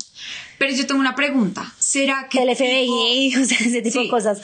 Pero 0.59 0.71
yo 0.75 0.85
tengo 0.85 0.99
una 1.01 1.15
pregunta. 1.15 1.73
¿Será 1.79 2.27
que 2.29 2.43
El 2.43 2.49
tipo- 2.49 2.63
FBI, 2.63 3.35
o 3.41 3.45
sea, 3.45 3.57
ese 3.59 3.81
tipo 3.81 3.99
Sí. 3.99 4.03
de 4.03 4.09
cosas. 4.09 4.41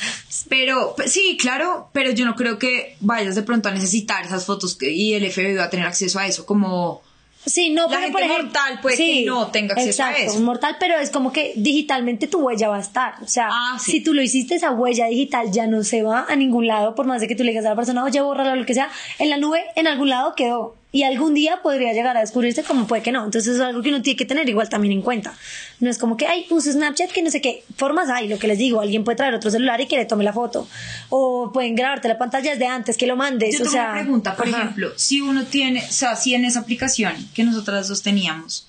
Pero, 0.49 0.95
sí, 1.06 1.38
claro, 1.39 1.89
pero 1.93 2.12
yo 2.12 2.25
no 2.25 2.36
creo 2.36 2.58
que 2.58 2.95
vayas 2.99 3.36
de 3.36 3.43
pronto 3.43 3.69
a 3.69 3.73
necesitar 3.73 4.25
esas 4.25 4.45
fotos 4.45 4.75
que- 4.75 4.91
y 4.91 5.13
el 5.13 5.23
FBI 5.32 5.56
va 5.56 5.65
a 5.65 5.69
tener 5.69 5.86
acceso 5.86 6.17
a 6.19 6.27
eso, 6.27 6.45
como... 6.45 7.01
Sí, 7.45 7.71
no, 7.71 7.84
La 7.84 7.88
pero 7.89 7.99
gente 8.01 8.12
por 8.13 8.21
ejemplo, 8.21 8.43
mortal 8.43 8.80
puede 8.82 8.97
que 8.97 9.23
no 9.25 9.47
tenga 9.47 9.73
acceso 9.73 10.04
a 10.04 10.10
exacto, 10.12 10.32
eso. 10.34 10.41
mortal, 10.41 10.77
pero 10.80 10.97
es 10.99 11.10
como 11.10 11.32
que 11.34 11.54
digitalmente 11.56 12.27
tu 12.27 12.39
huella 12.39 12.69
va 12.69 12.77
a 12.77 12.82
estar. 12.82 13.15
O 13.23 13.27
sea, 13.27 13.49
Ah, 13.51 13.77
sí. 13.80 13.93
si 13.93 14.04
tú 14.04 14.13
lo 14.13 14.21
hiciste, 14.21 14.56
esa 14.56 14.71
huella 14.71 15.08
digital 15.08 15.51
ya 15.51 15.65
no 15.67 15.84
se 15.84 16.04
va 16.04 16.25
a 16.30 16.36
ningún 16.36 16.67
lado, 16.67 16.93
por 16.93 17.06
más 17.08 17.19
de 17.21 17.27
que 17.27 17.36
tú 17.36 17.43
le 17.43 17.49
digas 17.51 17.65
a 17.65 17.69
la 17.69 17.75
persona, 17.75 18.04
oye, 18.04 18.21
bórrala 18.21 18.54
o 18.54 18.56
lo 18.56 18.65
que 18.65 18.73
sea, 18.75 18.89
en 19.17 19.30
la 19.32 19.38
nube, 19.38 19.63
en 19.75 19.88
algún 19.88 20.10
lado 20.10 20.36
quedó. 20.36 20.75
Y 20.93 21.04
algún 21.04 21.34
día 21.34 21.62
podría 21.63 21.93
llegar 21.93 22.17
a 22.17 22.19
descubrirse 22.19 22.63
como 22.63 22.86
puede 22.86 23.01
que 23.01 23.13
no. 23.13 23.23
Entonces 23.23 23.56
es 23.56 23.62
algo 23.62 23.82
que 23.82 23.88
uno 23.89 24.01
tiene 24.01 24.17
que 24.17 24.25
tener 24.25 24.49
igual 24.49 24.67
también 24.67 24.91
en 24.91 25.01
cuenta. 25.01 25.34
No 25.80 25.89
es 25.89 25.97
como 25.97 26.17
que, 26.17 26.27
ay, 26.27 26.45
puse 26.49 26.73
Snapchat 26.73 27.12
que 27.12 27.21
no 27.21 27.32
sé 27.32 27.39
qué. 27.39 27.63
Formas 27.77 28.10
hay, 28.10 28.27
lo 28.27 28.38
que 28.38 28.47
les 28.47 28.58
digo. 28.58 28.82
Alguien 28.82 29.06
puede 29.06 29.15
traer 29.15 29.34
otro 29.34 29.49
celular 29.49 29.80
y 29.80 29.88
que 29.88 29.95
le 29.95 30.06
tome 30.06 30.25
la 30.25 30.34
foto. 30.34 30.67
O 31.10 31.51
pueden 31.54 31.75
grabarte 31.75 32.10
la 32.10 32.17
pantalla 32.17 32.51
desde 32.51 32.67
antes 32.67 32.97
que 32.97 33.08
lo 33.08 33.15
mandes. 33.15 33.58
Yo 33.58 33.63
o 33.65 33.69
sea, 33.69 33.91
una 33.91 34.01
pregunta, 34.01 34.36
por 34.36 34.47
ajá. 34.49 34.58
ejemplo, 34.63 34.91
si 34.97 35.21
uno 35.21 35.45
tiene, 35.45 35.82
o 35.82 35.91
sea, 35.93 36.17
si 36.17 36.36
en 36.36 36.43
esa 36.43 36.60
aplicación 36.60 37.13
que 37.34 37.45
nosotras 37.45 37.88
dos 37.88 38.01
teníamos, 38.01 38.67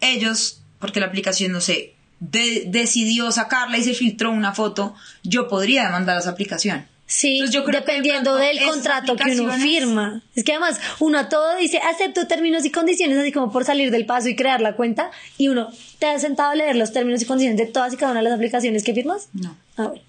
ellos, 0.00 0.60
porque 0.78 1.00
la 1.00 1.06
aplicación, 1.06 1.52
no 1.52 1.60
sé, 1.60 1.94
de- 2.20 2.64
decidió 2.68 3.30
sacarla 3.32 3.76
y 3.78 3.82
se 3.82 3.94
filtró 3.94 4.30
una 4.30 4.52
foto, 4.52 4.94
yo 5.24 5.48
podría 5.48 5.84
demandar 5.84 6.16
a 6.16 6.20
esa 6.20 6.30
aplicación. 6.30 6.86
Sí, 7.12 7.38
Entonces, 7.38 7.54
yo 7.56 7.64
creo 7.64 7.84
que 7.84 7.90
de 7.90 7.96
dependiendo 7.98 8.36
del 8.36 8.62
contrato 8.62 9.16
que 9.16 9.32
uno 9.40 9.52
firma. 9.54 10.22
Es 10.36 10.44
que 10.44 10.52
además 10.52 10.80
uno 11.00 11.18
a 11.18 11.28
todo 11.28 11.56
dice 11.56 11.78
acepto 11.78 12.28
términos 12.28 12.64
y 12.64 12.70
condiciones, 12.70 13.18
así 13.18 13.32
como 13.32 13.50
por 13.50 13.64
salir 13.64 13.90
del 13.90 14.06
paso 14.06 14.28
y 14.28 14.36
crear 14.36 14.60
la 14.60 14.76
cuenta. 14.76 15.10
Y 15.36 15.48
uno, 15.48 15.70
¿te 15.98 16.06
has 16.06 16.22
sentado 16.22 16.50
a 16.50 16.54
leer 16.54 16.76
los 16.76 16.92
términos 16.92 17.20
y 17.20 17.24
condiciones 17.24 17.58
de 17.58 17.66
todas 17.66 17.92
y 17.92 17.96
cada 17.96 18.12
una 18.12 18.20
de 18.20 18.28
las 18.28 18.34
aplicaciones 18.34 18.84
que 18.84 18.94
firmas? 18.94 19.28
No. 19.32 19.56
A 19.76 19.88
ver, 19.88 20.02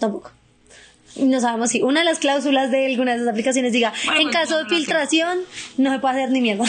tampoco. 0.00 0.32
No 1.14 1.40
sabemos 1.40 1.70
si 1.70 1.82
una 1.82 2.00
de 2.00 2.06
las 2.06 2.18
cláusulas 2.18 2.72
de 2.72 2.84
alguna 2.86 3.12
de 3.12 3.18
esas 3.18 3.28
aplicaciones 3.28 3.72
diga, 3.72 3.92
Bueno, 4.06 4.20
en 4.20 4.26
pues, 4.30 4.36
caso 4.36 4.60
no, 4.60 4.68
de 4.68 4.74
filtración, 4.74 5.38
no 5.76 5.92
se 5.92 5.98
puede 6.00 6.14
hacer 6.14 6.30
ni 6.32 6.40
mierda. 6.40 6.64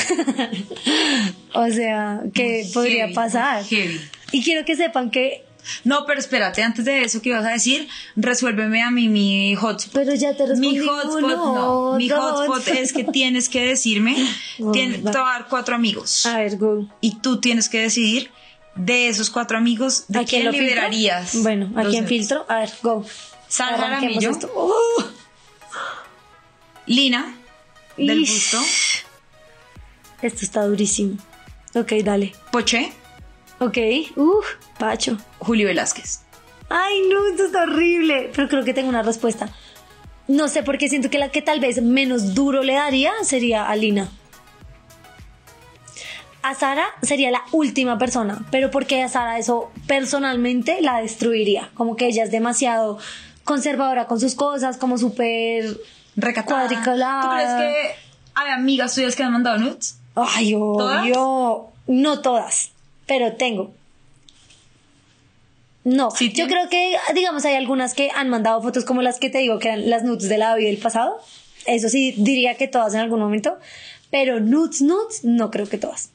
o 1.53 1.67
sea, 1.71 2.21
que 2.35 2.67
podría 2.71 3.05
heavy, 3.05 3.15
pasar. 3.15 3.63
heavy. 3.65 3.99
Y 4.31 4.43
quiero 4.43 4.63
que 4.63 4.75
sepan 4.75 5.09
que 5.09 5.43
No, 5.83 6.05
pero 6.05 6.19
espérate, 6.19 6.63
antes 6.63 6.85
de 6.85 7.03
eso 7.03 7.21
que 7.21 7.29
ibas 7.29 7.45
a 7.45 7.49
decir, 7.49 7.87
resuélveme 8.15 8.81
a 8.81 8.89
mí 8.91 9.07
mi 9.09 9.55
hotspot. 9.55 9.93
Pero 9.93 10.13
ya 10.15 10.35
te 10.35 10.45
respondí 10.47 10.79
Mi 10.79 10.85
hotspot 10.87 11.23
uno, 11.23 11.53
no. 11.91 11.97
Mi 11.97 12.07
dos. 12.09 12.19
hotspot 12.47 12.67
es 12.69 12.93
que 12.93 13.03
tienes 13.03 13.47
que 13.49 13.63
decirme, 13.65 14.15
Oh, 14.59 14.71
tien- 14.71 15.05
va. 15.05 15.11
te 15.11 15.17
voy 15.19 15.27
a 15.29 15.33
dar 15.33 15.47
cuatro 15.47 15.75
amigos. 15.75 16.25
A 16.25 16.37
ver, 16.37 16.57
go. 16.57 16.87
Y 17.01 17.15
tú 17.19 17.39
tienes 17.39 17.69
que 17.69 17.79
decidir 17.81 18.31
de 18.75 19.07
esos 19.09 19.29
cuatro 19.29 19.57
amigos, 19.57 20.05
¿de 20.07 20.19
¿A 20.19 20.25
quién 20.25 20.41
quién 20.41 20.45
lo 20.45 20.51
filtro? 20.51 20.67
liberarías? 20.69 21.35
Bueno, 21.43 21.71
¿a 21.75 21.83
quién 21.83 22.07
filtro? 22.07 22.45
A 22.49 22.59
ver, 22.59 22.71
go. 22.81 23.05
Arranquemos 23.59 24.23
Jaramillo. 24.23 24.49
¡Oh! 24.55 25.03
Lina, 26.87 27.35
del 27.97 28.21
Ish. 28.21 28.31
busto, 28.31 28.57
Esto 30.21 30.39
está 30.45 30.65
durísimo. 30.65 31.17
Ok, 31.75 31.93
dale. 32.03 32.33
Poché, 32.51 32.91
Ok. 33.61 33.77
Uf, 34.15 34.45
Pacho. 34.79 35.17
Julio 35.37 35.67
Velázquez. 35.67 36.21
Ay, 36.69 37.01
no, 37.09 37.27
esto 37.27 37.45
está 37.45 37.63
horrible. 37.63 38.31
Pero 38.35 38.47
creo 38.47 38.63
que 38.63 38.73
tengo 38.73 38.89
una 38.89 39.03
respuesta. 39.03 39.49
No 40.27 40.47
sé 40.47 40.63
por 40.63 40.79
qué 40.79 40.89
siento 40.89 41.11
que 41.11 41.19
la 41.19 41.29
que 41.29 41.43
tal 41.43 41.59
vez 41.59 41.81
menos 41.81 42.33
duro 42.33 42.63
le 42.63 42.73
daría 42.73 43.11
sería 43.23 43.69
a 43.69 43.75
Lina. 43.75 44.09
A 46.41 46.55
Sara 46.55 46.85
sería 47.03 47.29
la 47.29 47.43
última 47.51 47.99
persona, 47.99 48.43
pero 48.49 48.71
porque 48.71 49.03
a 49.03 49.09
Sara 49.09 49.37
eso 49.37 49.71
personalmente 49.85 50.81
la 50.81 50.99
destruiría. 50.99 51.69
Como 51.75 51.95
que 51.95 52.07
ella 52.07 52.23
es 52.23 52.31
demasiado 52.31 52.97
conservadora 53.43 54.07
con 54.07 54.19
sus 54.19 54.33
cosas, 54.33 54.77
como 54.77 54.97
súper 54.97 55.77
Recatada. 56.15 56.67
¿Tú 56.67 56.75
crees 57.29 57.53
que 57.57 57.95
hay 58.33 58.51
amigas 58.51 58.95
tuyas 58.95 59.15
que 59.15 59.23
han 59.23 59.33
mandado 59.33 59.59
nudes? 59.59 59.99
Ay, 60.15 60.53
obvio. 60.55 61.67
No 61.87 62.21
todas, 62.21 62.70
pero 63.11 63.33
tengo. 63.33 63.73
No, 65.83 66.11
Sí, 66.11 66.31
yo 66.31 66.47
creo 66.47 66.69
que, 66.69 66.95
digamos, 67.13 67.43
hay 67.43 67.55
algunas 67.55 67.93
que 67.93 68.09
han 68.15 68.29
mandado 68.29 68.61
fotos 68.61 68.85
como 68.85 69.01
las 69.01 69.19
que 69.19 69.29
te 69.29 69.39
digo, 69.39 69.59
que 69.59 69.67
eran 69.67 69.89
las 69.89 70.03
nudes 70.03 70.29
de 70.29 70.37
la 70.37 70.55
vida 70.55 70.69
del 70.69 70.77
pasado. 70.77 71.19
Eso 71.65 71.89
sí, 71.89 72.13
diría 72.15 72.55
que 72.55 72.69
todas 72.69 72.93
en 72.93 73.01
algún 73.01 73.19
momento. 73.19 73.57
Pero 74.11 74.39
nudes, 74.39 74.81
nudes, 74.81 75.25
no 75.25 75.51
creo 75.51 75.67
que 75.67 75.77
todas. 75.77 76.11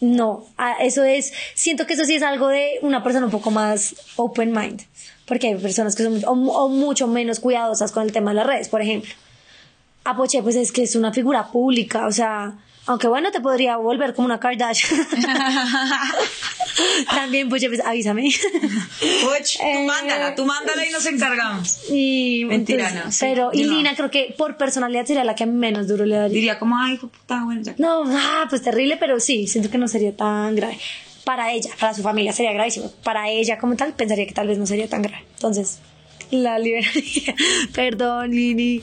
No, 0.00 0.46
ah, 0.56 0.76
eso 0.80 1.04
es, 1.04 1.34
siento 1.52 1.86
que 1.86 1.92
eso 1.92 2.06
sí 2.06 2.14
es 2.14 2.22
algo 2.22 2.48
de 2.48 2.78
una 2.80 3.04
persona 3.04 3.26
un 3.26 3.32
poco 3.32 3.50
más 3.50 3.94
open 4.16 4.52
mind. 4.52 4.80
Porque 5.26 5.48
hay 5.48 5.56
personas 5.56 5.94
que 5.94 6.04
son 6.04 6.24
o, 6.24 6.30
o 6.30 6.68
mucho 6.70 7.08
menos 7.08 7.40
cuidadosas 7.40 7.92
con 7.92 8.04
el 8.04 8.12
tema 8.12 8.30
de 8.30 8.36
las 8.36 8.46
redes, 8.46 8.70
por 8.70 8.80
ejemplo. 8.80 9.12
Apoche, 10.04 10.42
pues 10.42 10.56
es 10.56 10.72
que 10.72 10.84
es 10.84 10.96
una 10.96 11.12
figura 11.12 11.52
pública, 11.52 12.06
o 12.06 12.12
sea, 12.12 12.56
aunque 12.86 13.06
bueno, 13.08 13.30
te 13.30 13.40
podría 13.40 13.76
volver 13.76 14.14
como 14.14 14.26
una 14.26 14.40
Kardashian. 14.40 15.06
También, 17.14 17.48
Poche, 17.48 17.68
pues 17.68 17.80
avísame. 17.84 18.30
Poch, 19.00 19.56
tú 19.58 19.62
Eh, 19.64 19.84
mándala, 19.86 20.34
tú 20.34 20.44
mándala 20.44 20.86
y 20.86 20.90
nos 20.90 21.04
encargamos. 21.06 21.80
y 21.90 22.44
Mentira, 22.46 22.88
entonces, 22.88 23.04
no, 23.04 23.12
sí, 23.12 23.18
Pero, 23.20 23.50
y 23.52 23.64
no. 23.64 23.74
Lina 23.74 23.94
creo 23.94 24.10
que 24.10 24.34
por 24.36 24.56
personalidad 24.56 25.04
sería 25.06 25.24
la 25.24 25.34
que 25.34 25.46
menos 25.46 25.88
duro 25.88 26.04
le 26.06 26.16
daría. 26.16 26.34
Diría 26.34 26.58
como, 26.58 26.76
ay, 26.78 26.94
hijo 26.94 27.08
puta, 27.08 27.42
bueno, 27.44 27.62
ya. 27.62 27.74
No, 27.78 28.04
ah, 28.06 28.46
pues 28.48 28.62
terrible, 28.62 28.96
pero 28.98 29.20
sí, 29.20 29.46
siento 29.46 29.70
que 29.70 29.78
no 29.78 29.88
sería 29.88 30.16
tan 30.16 30.54
grave. 30.56 30.78
Para 31.24 31.52
ella, 31.52 31.70
para 31.78 31.94
su 31.94 32.02
familia 32.02 32.32
sería 32.32 32.52
gravísimo. 32.52 32.90
Para 33.04 33.28
ella 33.30 33.58
como 33.58 33.76
tal, 33.76 33.92
pensaría 33.92 34.26
que 34.26 34.34
tal 34.34 34.48
vez 34.48 34.58
no 34.58 34.66
sería 34.66 34.88
tan 34.88 35.02
grave. 35.02 35.24
Entonces, 35.34 35.78
la 36.32 36.58
liberaría. 36.58 37.34
Perdón, 37.74 38.32
Lini. 38.32 38.82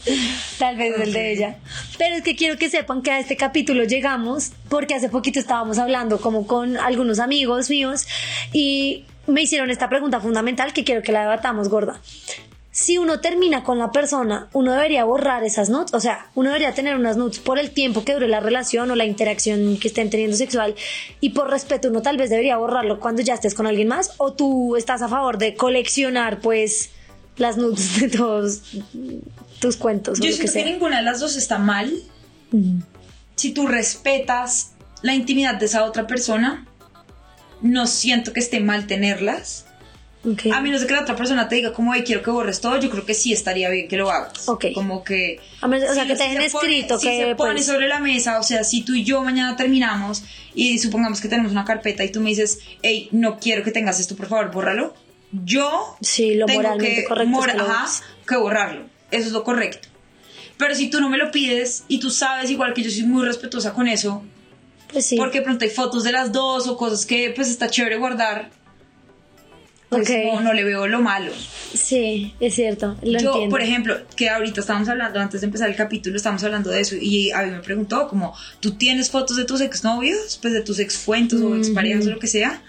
Tal 0.58 0.78
vez 0.78 1.00
el 1.00 1.12
de 1.12 1.34
ella. 1.34 1.58
Pero 1.98 2.16
es 2.16 2.24
que 2.24 2.36
quiero 2.36 2.58
que 2.58 2.70
sepan 2.70 3.02
que 3.02 3.12
a 3.12 3.20
este 3.20 3.36
capítulo 3.36 3.84
llegamos 3.84 4.54
porque 4.70 4.96
hace 4.96 5.10
poquito 5.10 5.40
estábamos 5.40 5.78
hablando 5.80 6.22
como 6.22 6.48
con 6.48 6.78
algunos 6.78 7.20
amigos 7.20 7.70
míos 7.70 8.08
y 8.54 9.04
me 9.28 9.42
hicieron 9.42 9.70
esta 9.70 9.90
pregunta 9.90 10.22
fundamental 10.22 10.72
que 10.74 10.84
quiero 10.84 11.02
que 11.02 11.12
la 11.12 11.22
debatamos, 11.22 11.70
gorda 11.70 12.00
si 12.72 12.98
uno 12.98 13.20
termina 13.20 13.64
con 13.64 13.78
la 13.78 13.92
persona, 13.92 14.48
uno 14.54 14.72
debería 14.72 15.04
borrar 15.04 15.44
esas 15.44 15.70
nudes, 15.70 15.94
o 15.94 16.00
sea, 16.00 16.28
uno 16.36 16.50
debería 16.50 16.74
tener 16.74 16.96
unas 16.96 17.18
nudes 17.18 17.40
por 17.40 17.60
el 17.60 17.72
tiempo 17.72 18.06
que 18.06 18.14
dure 18.14 18.30
la 18.30 18.40
relación 18.40 18.90
o 18.90 18.96
la 18.96 19.04
interacción 19.06 19.78
que 19.78 19.90
estén 19.90 20.10
teniendo 20.10 20.38
sexual 20.38 20.76
y 21.20 21.32
por 21.32 21.50
respeto 21.50 21.90
uno 21.90 22.02
tal 22.02 22.16
vez 22.16 22.30
debería 22.30 22.58
borrarlo 22.58 23.00
cuando 23.00 23.22
ya 23.22 23.34
estés 23.34 23.54
con 23.54 23.68
alguien 23.68 23.90
más 23.90 24.14
o 24.18 24.34
tú 24.34 24.78
estás 24.78 25.02
a 25.02 25.10
favor 25.10 25.38
de 25.38 25.56
coleccionar 25.56 26.40
pues 26.40 26.92
las 27.40 27.58
nudes 27.58 28.00
de 28.00 28.10
todos 28.10 28.62
tus 29.60 29.76
cuentos 29.78 30.20
o 30.20 30.22
Yo 30.22 30.30
lo 30.30 30.38
que 30.38 30.48
siento 30.48 30.54
que, 30.54 30.60
sea. 30.62 30.66
ninguna 30.72 30.98
de 30.98 31.04
las 31.04 31.20
dos 31.20 31.36
está 31.36 31.58
mal. 31.58 31.92
Si 33.36 33.52
tú 33.52 33.68
respetas 33.68 34.72
la 35.02 35.14
intimidad 35.16 35.56
de 35.56 35.66
esa 35.66 35.84
otra 35.86 36.06
persona, 36.08 36.66
no 37.62 37.88
siento 37.88 38.34
que 38.34 38.40
esté 38.40 38.60
mal 38.60 38.88
tenerlas. 38.88 39.66
Ok. 40.26 40.48
A 40.54 40.60
menos 40.60 40.82
de 40.82 40.88
que 40.88 40.94
la 40.94 41.02
otra 41.04 41.16
persona 41.16 41.48
te 41.48 41.56
diga 41.56 41.72
como, 41.72 41.94
"Ay, 41.94 42.04
quiero 42.04 42.22
que 42.22 42.30
borres 42.30 42.60
todo, 42.60 42.78
yo 42.78 42.90
creo 42.90 43.06
que 43.06 43.14
sí 43.14 43.32
estaría 43.32 43.70
bien 43.70 43.88
que 43.88 43.96
lo 43.96 44.12
hagas. 44.12 44.50
Ok. 44.50 44.66
Como 44.74 45.02
que... 45.06 45.40
A 45.62 45.68
menos- 45.70 45.90
o 45.90 45.94
sea, 45.94 46.04
si 46.04 46.10
que 46.10 46.16
te 46.18 46.24
si 46.24 46.30
dejen 46.30 46.44
se 46.50 46.58
pone- 46.58 46.68
escrito 46.78 47.00
si 47.00 47.08
que, 47.08 47.18
se 47.30 47.36
pone 47.36 47.54
pues- 47.54 47.66
sobre 47.66 47.88
la 47.88 48.00
mesa, 48.00 48.38
o 48.38 48.44
sea, 48.44 48.66
si 48.66 48.82
tú 48.82 48.96
y 48.96 49.06
yo 49.06 49.24
mañana 49.24 49.56
terminamos 49.56 50.24
y 50.54 50.78
supongamos 50.80 51.22
que 51.22 51.30
tenemos 51.30 51.54
una 51.54 51.64
carpeta 51.64 52.04
y 52.04 52.12
tú 52.12 52.20
me 52.20 52.32
dices, 52.32 52.60
hey, 52.82 53.08
no 53.14 53.40
quiero 53.40 53.64
que 53.64 53.72
tengas 53.72 53.98
esto, 54.02 54.18
por 54.18 54.28
favor, 54.28 54.52
bórralo. 54.52 54.94
Yo 55.32 55.96
Sí, 56.02 56.36
lo 56.36 56.46
tengo 56.48 56.78
que, 56.78 57.04
correcto 57.04 57.24
es 57.24 57.30
mora- 57.30 57.52
que 57.54 57.58
lo 57.60 57.64
ajá, 57.66 57.82
borres. 57.84 58.04
que 58.28 58.36
borrarlo. 58.38 58.86
Eso 59.12 59.28
es 59.28 59.32
lo 59.32 59.44
correcto. 59.44 59.88
Pero 60.58 60.76
si 60.76 60.90
tú 60.90 61.00
no 61.00 61.10
me 61.10 61.18
lo 61.18 61.32
pides 61.32 61.84
y 61.88 62.00
tú 62.00 62.10
sabes 62.10 62.50
igual 62.50 62.74
que 62.74 62.84
yo 62.84 62.90
soy 62.92 63.04
muy 63.04 63.26
respetuosa 63.26 63.74
con 63.74 63.88
eso, 63.88 64.24
Pues 64.92 65.06
sí. 65.06 65.16
porque 65.18 65.42
pronto 65.42 65.64
hay 65.66 65.72
fotos 65.72 66.04
de 66.04 66.12
las 66.12 66.32
dos 66.32 66.68
o 66.68 66.76
cosas 66.78 67.06
que 67.06 67.32
pues 67.36 67.48
está 67.50 67.70
chévere 67.70 67.98
guardar, 67.98 68.50
pues 69.90 70.08
no, 70.10 70.42
no 70.42 70.54
le 70.54 70.64
veo 70.64 70.86
lo 70.88 71.02
malo. 71.02 71.32
Sí, 71.74 72.34
es 72.40 72.54
cierto, 72.56 72.96
lo 73.02 73.20
yo, 73.20 73.30
entiendo. 73.32 73.50
por 73.50 73.62
ejemplo, 73.62 73.98
que 74.16 74.30
ahorita 74.30 74.62
estábamos 74.62 74.88
hablando, 74.90 75.20
antes 75.20 75.42
de 75.42 75.46
empezar 75.46 75.70
el 75.70 75.76
capítulo, 75.76 76.16
estábamos 76.16 76.44
hablando 76.44 76.70
de 76.70 76.82
eso 76.82 76.96
y 76.96 77.32
a 77.32 77.42
mí 77.44 77.52
me 77.52 77.60
preguntó 77.60 78.08
como, 78.08 78.36
¿tú 78.60 78.72
tienes 78.72 79.10
fotos 79.10 79.38
de 79.38 79.46
tus 79.46 79.62
exnovios? 79.62 80.38
Pues 80.42 80.54
de 80.54 80.62
tus 80.62 80.78
exfuentos 80.80 81.42
o 81.42 81.56
exparejas 81.56 82.06
o 82.06 82.10
lo 82.12 82.20
que 82.20 82.28
sea. 82.28 82.62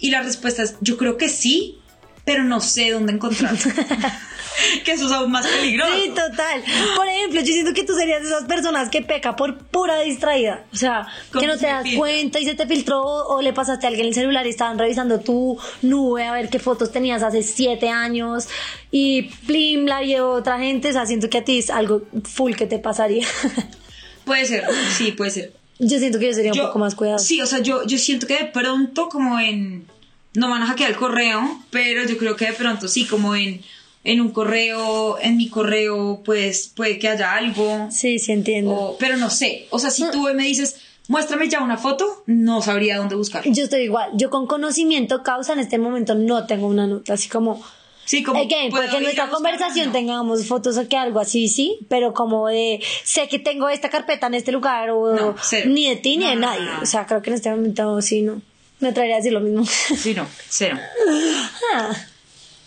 Y 0.00 0.10
la 0.10 0.22
respuesta 0.22 0.62
es, 0.62 0.76
yo 0.80 0.96
creo 0.96 1.16
que 1.16 1.28
sí, 1.28 1.78
pero 2.24 2.44
no 2.44 2.60
sé 2.60 2.90
dónde 2.90 3.12
encontrar. 3.12 3.54
que 4.84 4.92
eso 4.92 5.06
es 5.06 5.12
aún 5.12 5.30
más 5.30 5.46
peligroso. 5.46 5.92
Sí, 5.94 6.08
total. 6.10 6.62
Por 6.96 7.08
ejemplo, 7.08 7.40
yo 7.40 7.46
siento 7.46 7.72
que 7.72 7.84
tú 7.84 7.94
serías 7.94 8.22
de 8.22 8.28
esas 8.28 8.44
personas 8.44 8.88
que 8.88 9.02
peca 9.02 9.36
por 9.36 9.58
pura 9.58 10.00
distraída. 10.00 10.64
O 10.72 10.76
sea, 10.76 11.06
que 11.38 11.46
no 11.46 11.54
se 11.54 11.60
te 11.60 11.66
das 11.66 11.82
filtra. 11.82 11.98
cuenta 11.98 12.40
y 12.40 12.44
se 12.44 12.54
te 12.54 12.66
filtró 12.66 13.02
o, 13.02 13.40
le 13.42 13.52
pasaste 13.52 13.86
a 13.86 13.88
alguien 13.88 14.06
el 14.06 14.14
celular 14.14 14.46
y 14.46 14.50
estaban 14.50 14.78
revisando 14.78 15.20
tu 15.20 15.58
nube 15.82 16.24
a 16.24 16.32
ver 16.32 16.48
qué 16.48 16.58
fotos 16.58 16.92
tenías 16.92 17.22
hace 17.22 17.42
siete 17.42 17.88
años 17.88 18.48
y 18.90 19.22
plim, 19.46 19.86
la 19.86 20.00
vio 20.00 20.30
otra 20.30 20.58
gente. 20.58 20.90
O 20.90 20.92
sea, 20.92 21.06
siento 21.06 21.30
que 21.30 21.38
a 21.38 21.44
ti 21.44 21.58
es 21.58 21.70
algo 21.70 22.02
full 22.24 22.54
que 22.54 22.66
te 22.66 22.78
pasaría. 22.78 23.26
Puede 24.24 24.44
ser, 24.44 24.64
sí, 24.96 25.12
puede 25.12 25.30
ser. 25.30 25.52
yo 25.80 25.98
siento 25.98 26.20
que 26.20 26.26
yo 26.26 26.34
sería 26.34 26.52
un 26.52 26.58
poco 26.58 26.78
más 26.78 26.94
cuidadosa. 26.94 27.24
Sí, 27.24 27.40
o 27.40 27.46
sea, 27.46 27.58
yo, 27.60 27.84
yo 27.84 27.98
siento 27.98 28.28
que 28.28 28.36
de 28.36 28.44
pronto 28.44 29.08
como 29.08 29.40
en... 29.40 29.86
No 30.34 30.48
van 30.48 30.62
a 30.62 30.66
hackear 30.66 30.90
el 30.90 30.96
correo, 30.96 31.60
pero 31.70 32.04
yo 32.06 32.16
creo 32.16 32.36
que 32.36 32.46
de 32.46 32.52
pronto 32.52 32.86
sí, 32.88 33.04
como 33.06 33.34
en, 33.34 33.62
en 34.04 34.20
un 34.20 34.30
correo, 34.30 35.18
en 35.20 35.36
mi 35.36 35.48
correo, 35.48 36.22
pues 36.24 36.68
puede 36.74 36.98
que 36.98 37.08
haya 37.08 37.34
algo. 37.34 37.88
Sí, 37.90 38.18
sí 38.18 38.32
entiendo. 38.32 38.70
O- 38.72 38.98
pero 38.98 39.16
no 39.16 39.28
sé. 39.30 39.66
O 39.70 39.78
sea, 39.78 39.90
si 39.90 40.08
tú 40.12 40.22
me 40.34 40.44
dices, 40.44 40.76
muéstrame 41.08 41.48
ya 41.48 41.60
una 41.62 41.76
foto, 41.76 42.22
no 42.26 42.62
sabría 42.62 42.98
dónde 42.98 43.16
buscar. 43.16 43.42
Yo 43.44 43.64
estoy 43.64 43.80
igual. 43.82 44.10
Yo 44.14 44.30
con 44.30 44.46
conocimiento 44.46 45.22
causa 45.24 45.52
en 45.52 45.58
este 45.58 45.78
momento 45.78 46.14
no 46.14 46.46
tengo 46.46 46.68
una 46.68 46.86
nota 46.86 47.14
así 47.14 47.28
como 47.28 47.60
Sí, 48.04 48.22
como. 48.24 48.40
Again, 48.40 48.70
¿puedo 48.70 48.82
porque 48.84 48.96
en 48.96 49.02
nuestra 49.04 49.28
conversación 49.30 49.86
No. 49.86 49.92
tengamos 49.92 50.46
fotos 50.46 50.76
o 50.78 50.88
que 50.88 50.96
algo 50.96 51.20
así, 51.20 51.46
sí, 51.48 51.78
pero 51.88 52.12
como 52.12 52.48
de 52.48 52.80
sé 53.04 53.28
que 53.28 53.38
tengo 53.38 53.68
esta 53.68 53.88
carpeta 53.88 54.26
en 54.28 54.34
este 54.34 54.50
lugar 54.52 54.90
o 54.90 55.14
No, 55.14 55.36
ni 55.66 55.88
de 55.88 55.96
ti 55.96 56.16
ni 56.16 56.24
No, 56.24 56.30
de 56.30 56.36
nadie. 56.36 56.68
O 56.82 56.86
sea, 56.86 57.06
creo 57.06 57.22
que 57.22 57.30
en 57.30 57.34
este 57.36 57.50
momento 57.50 58.00
sí, 58.02 58.22
no. 58.22 58.42
Me 58.80 58.88
atrevería 58.88 59.16
a 59.16 59.18
decir 59.18 59.32
lo 59.32 59.40
mismo. 59.40 59.64
Sí, 59.64 60.14
no, 60.14 60.26
cero. 60.48 60.78
Ah, 61.74 61.90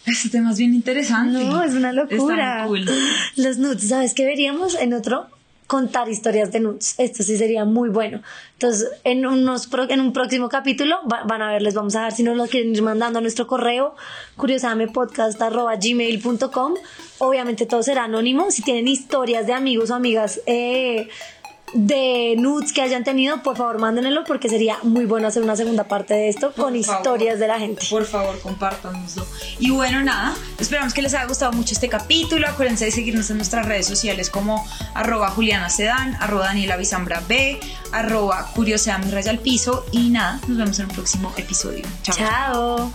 Este 0.06 0.30
tema 0.30 0.52
es 0.52 0.58
bien 0.58 0.73
interesante. 0.73 1.43
no, 1.43 1.62
es 1.63 1.73
una 1.73 1.89
Está 1.91 2.04
locura. 2.15 2.65
muy 2.67 2.86
cool. 2.86 2.97
Los 3.38 3.58
nudes, 3.58 3.88
¿sabes 3.89 4.13
qué 4.13 4.26
veríamos 4.26 4.76
en 4.76 4.93
otro? 4.93 5.28
Contar 5.65 6.10
historias 6.10 6.52
de 6.52 6.60
nudes. 6.60 6.93
Esto 6.99 7.23
sí 7.23 7.38
sería 7.38 7.63
muy 7.65 7.88
bueno. 7.89 8.21
Entonces, 8.54 8.89
en, 9.06 9.26
unos 9.26 9.65
pro- 9.67 9.89
en 9.89 10.02
un 10.02 10.12
próximo 10.13 10.49
capítulo 10.49 10.97
va- 11.12 11.23
van 11.23 11.41
a 11.41 11.52
ver, 11.54 11.62
les 11.63 11.73
vamos 11.73 11.95
a 11.95 12.02
dar, 12.02 12.12
si 12.13 12.21
no 12.21 12.36
lo 12.36 12.45
quieren 12.47 12.76
ir 12.76 12.82
mandando 12.84 13.17
a 13.19 13.21
nuestro 13.21 13.47
correo, 13.47 13.95
curiosamepodcast.gmail.com. 14.36 16.73
Obviamente 17.19 17.65
todo 17.65 17.82
será 17.82 18.04
anónimo. 18.04 18.52
Si 18.52 18.62
tienen 18.62 18.88
historias 18.88 19.47
de 19.47 19.54
amigos 19.54 19.89
o 19.89 19.95
amigas 19.95 20.41
eh, 20.45 21.08
de 21.74 22.36
nudes 22.38 22.72
que 22.74 22.82
hayan 22.82 23.04
tenido, 23.04 23.42
por 23.44 23.58
favor 23.58 23.80
mándenlo 23.80 24.24
porque 24.26 24.50
sería 24.50 24.78
muy 24.84 25.06
bueno 25.06 25.28
hacer 25.28 25.42
una 25.44 25.56
segunda 25.56 25.86
parte 25.86 26.14
de 26.14 26.30
esto 26.30 26.52
Por 26.52 26.66
con 26.66 26.84
favor. 26.84 27.00
historias 27.00 27.40
de 27.40 27.48
la 27.48 27.60
gente. 27.60 27.86
Por 27.90 28.06
favor, 28.06 28.40
compártanoslo. 28.42 29.26
Y 29.60 29.72
bueno, 29.72 30.04
nada, 30.04 30.36
esperamos 30.60 30.94
que 30.94 31.02
les 31.02 31.14
haya 31.14 31.26
gustado 31.26 31.52
mucho 31.54 31.74
este 31.74 31.90
capítulo. 31.90 32.48
Acuérdense 32.48 32.86
de 32.86 32.92
seguirnos 32.92 33.30
en 33.30 33.38
nuestras 33.38 33.66
redes 33.66 33.88
sociales 33.88 34.30
como 34.30 34.66
arroba 34.94 35.30
Juliana 35.32 35.70
Sedán, 35.70 36.16
arroba 36.20 36.46
Daniela 36.46 36.78
Bizambra 36.78 37.22
B, 37.28 37.60
arroba 37.92 38.52
Curioseame 38.54 39.10
Raya 39.10 39.32
al 39.32 39.40
Piso. 39.40 39.86
Y 39.92 40.10
nada, 40.10 40.40
nos 40.48 40.58
vemos 40.58 40.80
en 40.80 40.86
un 40.86 40.92
próximo 40.92 41.34
episodio. 41.38 41.84
Chao. 42.04 42.16
Chao. 42.16 42.94